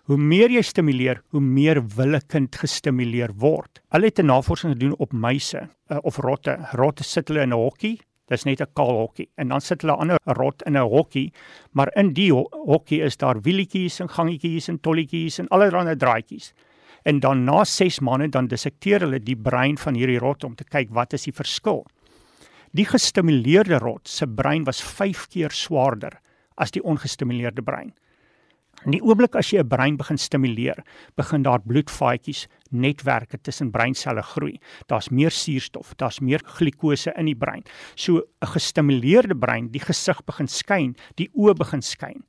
Hoe 0.05 0.17
meer 0.17 0.51
jy 0.51 0.61
stimuleer, 0.61 1.23
hoe 1.33 1.41
meer 1.41 1.81
wil 1.95 2.15
'n 2.15 2.27
kind 2.27 2.55
gestimuleer 2.55 3.33
word. 3.33 3.81
Hulle 3.89 4.05
het 4.05 4.19
'n 4.19 4.25
navorsing 4.25 4.73
gedoen 4.73 4.95
op 4.97 5.13
muise 5.13 5.69
uh, 5.89 5.97
of 6.03 6.17
rotte. 6.17 6.57
Rotte 6.73 7.03
sit 7.03 7.27
hulle 7.27 7.41
in 7.41 7.49
'n 7.49 7.57
hokkie 7.57 7.99
Dis 8.31 8.45
net 8.45 8.61
'n 8.61 8.73
kaal 8.73 8.97
hokkie 8.97 9.27
en 9.37 9.51
dan 9.53 9.61
sit 9.61 9.81
hulle 9.81 9.93
'n 9.93 10.01
ander 10.01 10.17
rot 10.37 10.63
in 10.65 10.77
'n 10.77 10.89
hokkie, 10.89 11.31
maar 11.73 11.91
in 11.95 12.13
die 12.13 12.31
hokkie 12.33 13.01
is 13.01 13.17
daar 13.17 13.41
wielietjies 13.41 13.99
en 13.99 14.09
gangetjies 14.09 14.69
en 14.69 14.79
tolletjies 14.79 15.39
en 15.39 15.47
allerlei 15.47 15.95
draadjies. 15.95 16.53
En 17.03 17.19
dan 17.19 17.43
na 17.43 17.63
6 17.63 17.99
maande 17.99 18.29
dan 18.29 18.47
dissekteer 18.47 18.99
hulle 18.99 19.19
die 19.19 19.35
brein 19.35 19.77
van 19.77 19.93
hierdie 19.93 20.17
rot 20.17 20.43
om 20.43 20.55
te 20.55 20.63
kyk 20.63 20.89
wat 20.89 21.13
is 21.13 21.23
die 21.23 21.33
verskil. 21.33 21.85
Die 22.73 22.85
gestimuleerde 22.85 23.77
rot 23.77 24.07
se 24.07 24.27
brein 24.27 24.63
was 24.63 24.81
5 24.81 25.27
keer 25.27 25.51
swaarder 25.51 26.19
as 26.57 26.71
die 26.71 26.83
ongestimuleerde 26.83 27.61
brein. 27.61 27.93
In 28.83 28.91
die 28.91 29.01
oomblik 29.01 29.35
as 29.35 29.49
jy 29.49 29.59
'n 29.59 29.67
brein 29.67 29.97
begin 29.97 30.17
stimuleer, 30.17 30.83
begin 31.15 31.43
daar 31.43 31.59
bloedvaatjies 31.59 32.47
netwerke 32.71 33.37
tussen 33.41 33.71
breinselle 33.71 34.21
groei. 34.21 34.59
Daar's 34.87 35.09
meer 35.09 35.31
suurstof, 35.31 35.95
daar's 35.95 36.19
meer 36.19 36.41
glikose 36.43 37.13
in 37.17 37.25
die 37.25 37.35
brein. 37.35 37.63
So 37.95 38.21
'n 38.41 38.47
gestimuleerde 38.47 39.35
brein, 39.35 39.71
die 39.71 39.79
gesig 39.79 40.23
begin 40.25 40.47
skyn, 40.47 40.95
die 41.15 41.29
oë 41.33 41.55
begin 41.55 41.81
skyn. 41.81 42.23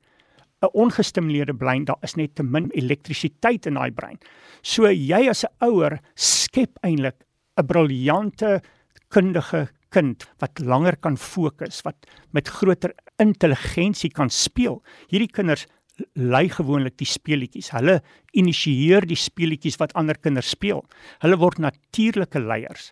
'n 0.63 0.69
Ongestimuleerde 0.73 1.53
brein, 1.53 1.85
daar 1.85 2.01
is 2.01 2.15
net 2.15 2.35
te 2.35 2.43
min 2.43 2.71
elektrisiteit 2.71 3.67
in 3.67 3.75
daai 3.75 3.91
brein. 3.91 4.17
So 4.63 4.89
jy 4.89 5.29
as 5.29 5.43
'n 5.43 5.53
ouer 5.61 5.99
skep 6.15 6.79
eintlik 6.83 7.23
'n 7.57 7.67
briljante 7.67 8.61
kundige 9.09 9.69
kind 9.89 10.25
wat 10.39 10.59
langer 10.59 10.97
kan 10.97 11.17
fokus, 11.17 11.81
wat 11.85 11.95
met 12.31 12.47
groter 12.47 12.93
intelligensie 13.19 14.09
kan 14.09 14.29
speel. 14.29 14.83
Hierdie 15.09 15.31
kinders 15.31 15.65
lei 16.13 16.49
gewoonlik 16.49 16.97
die 16.97 17.09
speletjies. 17.09 17.71
Hulle 17.71 18.01
initieer 18.37 19.05
die 19.07 19.17
speletjies 19.17 19.79
wat 19.81 19.93
ander 19.93 20.17
kinders 20.17 20.49
speel. 20.49 20.83
Hulle 21.23 21.37
word 21.37 21.59
natuurlike 21.59 22.39
leiers 22.39 22.91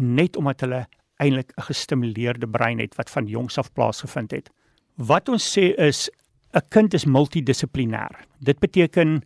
net 0.00 0.36
omdat 0.36 0.60
hulle 0.64 0.86
eintlik 1.20 1.52
'n 1.56 1.68
gestimuleerde 1.68 2.48
brein 2.48 2.78
het 2.78 2.94
wat 2.96 3.10
van 3.10 3.26
jongs 3.26 3.58
af 3.58 3.72
plaasgevind 3.72 4.30
het. 4.30 4.50
Wat 4.96 5.28
ons 5.28 5.44
sê 5.44 5.74
is 5.76 6.10
'n 6.54 6.62
kind 6.70 6.94
is 6.94 7.04
multidissiplinêr. 7.04 8.24
Dit 8.40 8.58
beteken 8.60 9.22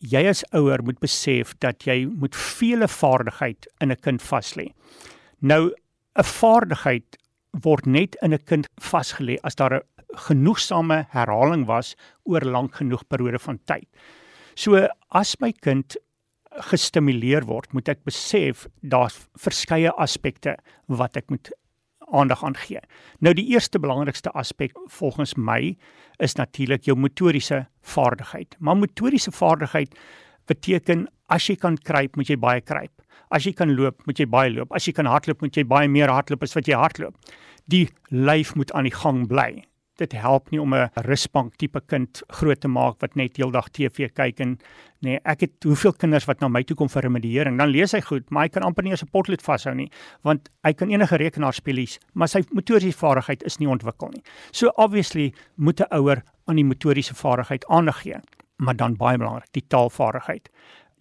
jy 0.00 0.26
as 0.28 0.44
ouer 0.52 0.82
moet 0.82 0.98
besef 0.98 1.54
dat 1.58 1.84
jy 1.84 2.06
moet 2.06 2.36
vele 2.36 2.88
vaardigheid 2.88 3.66
in 3.80 3.92
'n 3.92 4.00
kind 4.00 4.22
vas 4.22 4.54
lê. 4.54 4.72
Nou 5.40 5.72
'n 6.16 6.24
vaardigheid 6.24 7.16
word 7.62 7.86
net 7.86 8.16
in 8.22 8.32
'n 8.32 8.44
kind 8.44 8.66
vasgelê 8.80 9.36
as 9.42 9.54
daar 9.54 9.74
'n 9.74 9.95
genoegsame 10.14 11.04
herhaling 11.10 11.66
was 11.66 11.94
oor 12.24 12.44
lank 12.44 12.78
genoeg 12.80 13.04
periode 13.08 13.38
van 13.38 13.58
tyd. 13.64 13.86
So 14.56 14.86
as 15.10 15.36
my 15.40 15.52
kind 15.52 15.96
gestimuleer 16.70 17.44
word, 17.44 17.72
moet 17.76 17.90
ek 17.92 18.04
besef 18.08 18.66
daar's 18.80 19.18
verskeie 19.40 19.92
aspekte 20.00 20.56
wat 20.88 21.16
ek 21.20 21.28
moet 21.30 21.50
aandag 22.14 22.44
aan 22.46 22.56
gee. 22.56 22.80
Nou 23.20 23.34
die 23.34 23.48
eerste 23.50 23.80
belangrikste 23.82 24.30
aspek 24.38 24.76
volgens 24.94 25.34
my 25.36 25.74
is 26.22 26.36
natuurlik 26.38 26.86
jou 26.86 26.96
motoriese 26.96 27.66
vaardigheid. 27.82 28.56
Maar 28.58 28.78
motoriese 28.78 29.34
vaardigheid 29.34 29.92
beteken 30.46 31.08
as 31.28 31.48
jy 31.50 31.56
kan 31.58 31.76
kruip, 31.76 32.16
moet 32.16 32.30
jy 32.30 32.38
baie 32.38 32.62
kruip. 32.62 32.92
As 33.34 33.44
jy 33.44 33.52
kan 33.58 33.74
loop, 33.74 34.04
moet 34.06 34.20
jy 34.22 34.28
baie 34.30 34.52
loop. 34.54 34.70
As 34.72 34.86
jy 34.86 34.94
kan 34.94 35.08
hardloop, 35.10 35.42
moet 35.42 35.56
jy 35.58 35.66
baie 35.66 35.90
meer 35.90 36.12
hardloop 36.12 36.46
as 36.46 36.54
wat 36.54 36.70
jy 36.70 36.78
hardloop. 36.78 37.16
Die 37.66 37.88
lyf 38.14 38.54
moet 38.54 38.70
aan 38.72 38.86
die 38.86 38.94
gang 38.94 39.24
bly 39.26 39.66
dit 40.00 40.12
help 40.12 40.50
nie 40.50 40.60
om 40.60 40.74
'n 40.74 40.90
rusbank 41.06 41.56
tipe 41.56 41.80
kind 41.86 42.22
groot 42.28 42.60
te 42.60 42.68
maak 42.68 43.00
wat 43.00 43.16
net 43.16 43.36
heeldag 43.36 43.68
TV 43.70 44.08
kyk 44.12 44.40
en 44.40 44.58
nee, 45.00 45.20
ek 45.24 45.40
het 45.40 45.64
hoeveel 45.64 45.92
kinders 45.92 46.26
wat 46.26 46.40
na 46.40 46.48
my 46.48 46.62
toe 46.62 46.76
kom 46.76 46.88
vir 46.88 47.02
remediering, 47.02 47.58
dan 47.58 47.68
lees 47.68 47.92
hy 47.92 48.00
goed, 48.00 48.30
maar 48.30 48.42
hy 48.42 48.48
kan 48.48 48.62
amper 48.62 48.84
nie 48.84 48.90
eens 48.90 49.02
'n 49.02 49.10
potlood 49.10 49.42
vashou 49.42 49.74
nie, 49.74 49.90
want 50.22 50.48
hy 50.64 50.72
kan 50.72 50.90
enige 50.90 51.16
rekenaar 51.16 51.52
spelies, 51.52 51.98
maar 52.14 52.28
sy 52.28 52.42
motoriese 52.50 52.98
vaardigheid 52.98 53.42
is 53.44 53.58
nie 53.58 53.68
ontwikkel 53.68 54.08
nie. 54.08 54.22
So 54.52 54.68
obviously 54.76 55.32
moet 55.56 55.80
'n 55.80 55.86
ouer 55.90 56.22
aan 56.46 56.56
die 56.56 56.64
motoriese 56.64 57.14
vaardigheid 57.14 57.64
aandag 57.68 58.02
gee, 58.02 58.20
maar 58.58 58.76
dan 58.76 58.96
baie 58.96 59.18
belangrik, 59.18 59.52
die 59.52 59.66
taalvaardigheid 59.68 60.48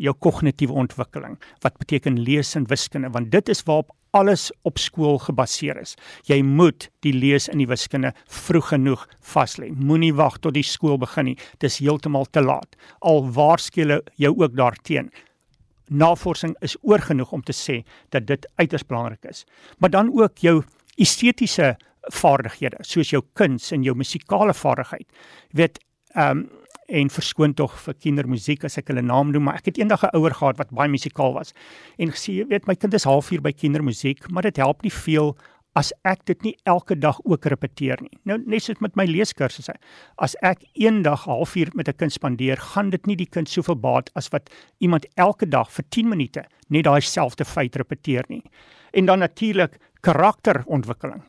jou 0.01 0.13
kognitiewe 0.13 0.73
ontwikkeling 0.73 1.38
wat 1.63 1.77
beteken 1.79 2.19
lees 2.19 2.55
en 2.55 2.67
wiskunde 2.67 3.12
want 3.15 3.31
dit 3.31 3.49
is 3.49 3.63
waarop 3.63 3.93
alles 4.15 4.47
op 4.63 4.80
skool 4.80 5.19
gebaseer 5.19 5.78
is. 5.82 5.95
Jy 6.30 6.39
moet 6.45 6.88
die 7.06 7.13
lees 7.13 7.49
in 7.51 7.60
die 7.60 7.69
wiskunde 7.69 8.13
vroeg 8.32 8.71
genoeg 8.71 9.06
vas 9.34 9.58
lê. 9.60 9.71
Moenie 9.75 10.13
wag 10.15 10.39
tot 10.43 10.56
die 10.56 10.65
skool 10.65 10.97
begin 11.01 11.32
nie. 11.32 11.38
Dis 11.63 11.82
heeltemal 11.84 12.30
te 12.32 12.43
laat. 12.43 12.78
Al 13.04 13.25
waarskynlik 13.36 14.12
jou 14.21 14.32
ook 14.39 14.56
daarteen. 14.56 15.12
Navorsing 15.91 16.56
is 16.65 16.78
oorgenoeg 16.82 17.34
om 17.36 17.43
te 17.45 17.54
sê 17.54 17.82
dat 18.15 18.25
dit 18.28 18.47
uiters 18.56 18.88
belangrik 18.88 19.28
is. 19.30 19.43
Maar 19.80 19.91
dan 19.93 20.13
ook 20.15 20.39
jou 20.41 20.62
estetiese 20.95 21.75
vaardighede, 22.13 22.84
soos 22.86 23.10
jou 23.10 23.21
kuns 23.34 23.71
en 23.73 23.84
jou 23.84 23.95
musikale 23.97 24.54
vaardigheid. 24.54 25.08
Jy 25.51 25.63
weet, 25.63 25.82
ehm 26.15 26.45
um, 26.45 26.47
en 26.88 27.10
verskoon 27.10 27.54
tog 27.54 27.74
vir 27.82 27.93
kindermusiek 27.93 28.63
as 28.63 28.78
ek 28.78 28.88
hulle 28.88 29.02
naam 29.02 29.32
noem, 29.32 29.43
maar 29.43 29.56
ek 29.56 29.65
het 29.65 29.78
eendag 29.78 30.04
'n 30.04 30.17
ouer 30.17 30.34
gehad 30.34 30.58
wat 30.58 30.71
baie 30.71 30.89
musikaal 30.89 31.34
was 31.34 31.54
en 31.98 32.12
gesê, 32.12 32.34
jy 32.34 32.45
weet, 32.48 32.67
my 32.67 32.76
kind 32.76 32.93
is 32.93 33.04
halfuur 33.04 33.41
by 33.41 33.52
kindermusiek, 33.52 34.30
maar 34.32 34.43
dit 34.43 34.58
help 34.58 34.84
nie 34.84 34.91
veel 34.91 35.36
as 35.76 35.91
ek 36.08 36.24
dit 36.26 36.43
nie 36.43 36.54
elke 36.63 36.95
dag 36.95 37.19
ook 37.28 37.45
repeteer 37.52 38.00
nie. 38.02 38.13
Nou 38.24 38.38
net 38.45 38.63
soos 38.63 38.80
met 38.80 38.95
my 38.95 39.06
leeskursusse. 39.06 39.74
As 40.17 40.36
ek 40.41 40.63
eendag 40.74 41.26
halfuur 41.28 41.71
met 41.76 41.89
'n 41.89 41.98
kind 41.98 42.12
spandeer, 42.12 42.58
gaan 42.58 42.89
dit 42.89 43.06
nie 43.06 43.15
die 43.15 43.30
kind 43.30 43.50
soveel 43.50 43.76
baat 43.76 44.10
as 44.15 44.30
wat 44.30 44.50
iemand 44.80 45.06
elke 45.15 45.45
dag 45.45 45.69
vir 45.71 45.86
10 45.89 46.10
minute 46.10 46.45
net 46.69 46.84
daai 46.84 47.02
selfde 47.02 47.45
feit 47.45 47.76
repeteer 47.76 48.24
nie. 48.30 48.43
En 48.93 49.06
dan 49.06 49.19
natuurlik 49.19 49.78
karakterontwikkeling. 50.02 51.24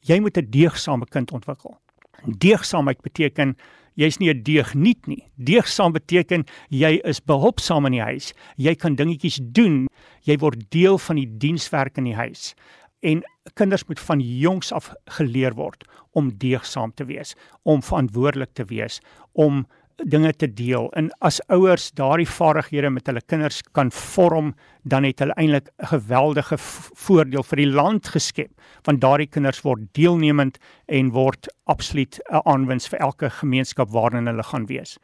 Jy 0.00 0.20
moet 0.20 0.36
'n 0.36 0.50
deegsame 0.50 1.06
kind 1.06 1.32
ontwikkel. 1.32 1.78
Deegsaamheid 2.26 3.00
beteken 3.02 3.56
jy's 4.00 4.18
nie 4.18 4.30
'n 4.32 4.42
deugniet 4.42 5.06
nie. 5.06 5.24
Deugsaam 5.36 5.92
beteken 5.92 6.46
jy 6.70 7.00
is 7.04 7.20
behulpsaam 7.20 7.86
in 7.86 7.92
die 7.92 8.02
huis. 8.02 8.32
Jy 8.56 8.74
kan 8.74 8.96
dingetjies 8.96 9.40
doen. 9.42 9.88
Jy 10.24 10.36
word 10.38 10.70
deel 10.70 10.98
van 10.98 11.16
die 11.16 11.28
dienswerk 11.38 11.98
in 11.98 12.04
die 12.04 12.16
huis. 12.16 12.54
En 13.02 13.22
kinders 13.54 13.86
moet 13.88 14.00
van 14.00 14.20
jongs 14.20 14.72
af 14.72 14.92
geleer 15.06 15.54
word 15.54 15.84
om 16.12 16.32
deugsaam 16.38 16.92
te 16.94 17.04
wees, 17.04 17.34
om 17.62 17.82
verantwoordelik 17.82 18.52
te 18.54 18.64
wees, 18.64 19.00
om 19.32 19.66
dinge 20.04 20.32
te 20.32 20.48
deel. 20.52 20.88
En 20.96 21.10
as 21.20 21.40
ouers 21.48 21.90
daardie 21.98 22.28
vaardighede 22.28 22.90
met 22.90 23.06
hulle 23.06 23.22
kinders 23.26 23.62
kan 23.72 23.90
vorm, 23.90 24.54
dan 24.82 25.04
het 25.04 25.18
hulle 25.18 25.36
eintlik 25.36 25.68
'n 25.78 25.86
geweldige 25.86 26.56
voordeel 26.58 27.42
vir 27.42 27.56
die 27.56 27.70
land 27.70 28.08
geskep, 28.08 28.50
want 28.84 29.00
daardie 29.00 29.28
kinders 29.28 29.62
word 29.62 29.80
deelnemend 29.92 30.58
en 30.88 31.10
word 31.10 31.48
absoluut 31.64 32.20
'n 32.30 32.40
aanwins 32.44 32.88
vir 32.88 32.98
elke 32.98 33.30
gemeenskap 33.30 33.90
waarin 33.90 34.26
hulle 34.26 34.42
gaan 34.42 34.66
wees. 34.66 34.98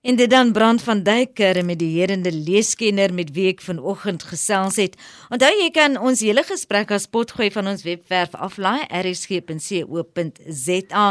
En 0.00 0.16
dit 0.16 0.30
dan 0.30 0.52
Brand 0.52 0.82
van 0.82 1.02
Duyker 1.02 1.64
met 1.64 1.78
die 1.78 1.98
herende 1.98 2.32
leeskenner 2.32 3.12
met 3.12 3.34
wie 3.36 3.50
ek 3.50 3.58
vanoggend 3.60 4.22
gesels 4.24 4.78
het. 4.80 4.94
Onthou 5.28 5.50
jy 5.52 5.66
kan 5.76 5.98
ons 6.00 6.22
hele 6.24 6.40
gesprek 6.48 6.88
as 6.96 7.04
potgooi 7.04 7.50
van 7.52 7.68
ons 7.68 7.84
webwerf 7.84 8.32
aflaai 8.32 8.88
rsg.co.za 9.02 11.04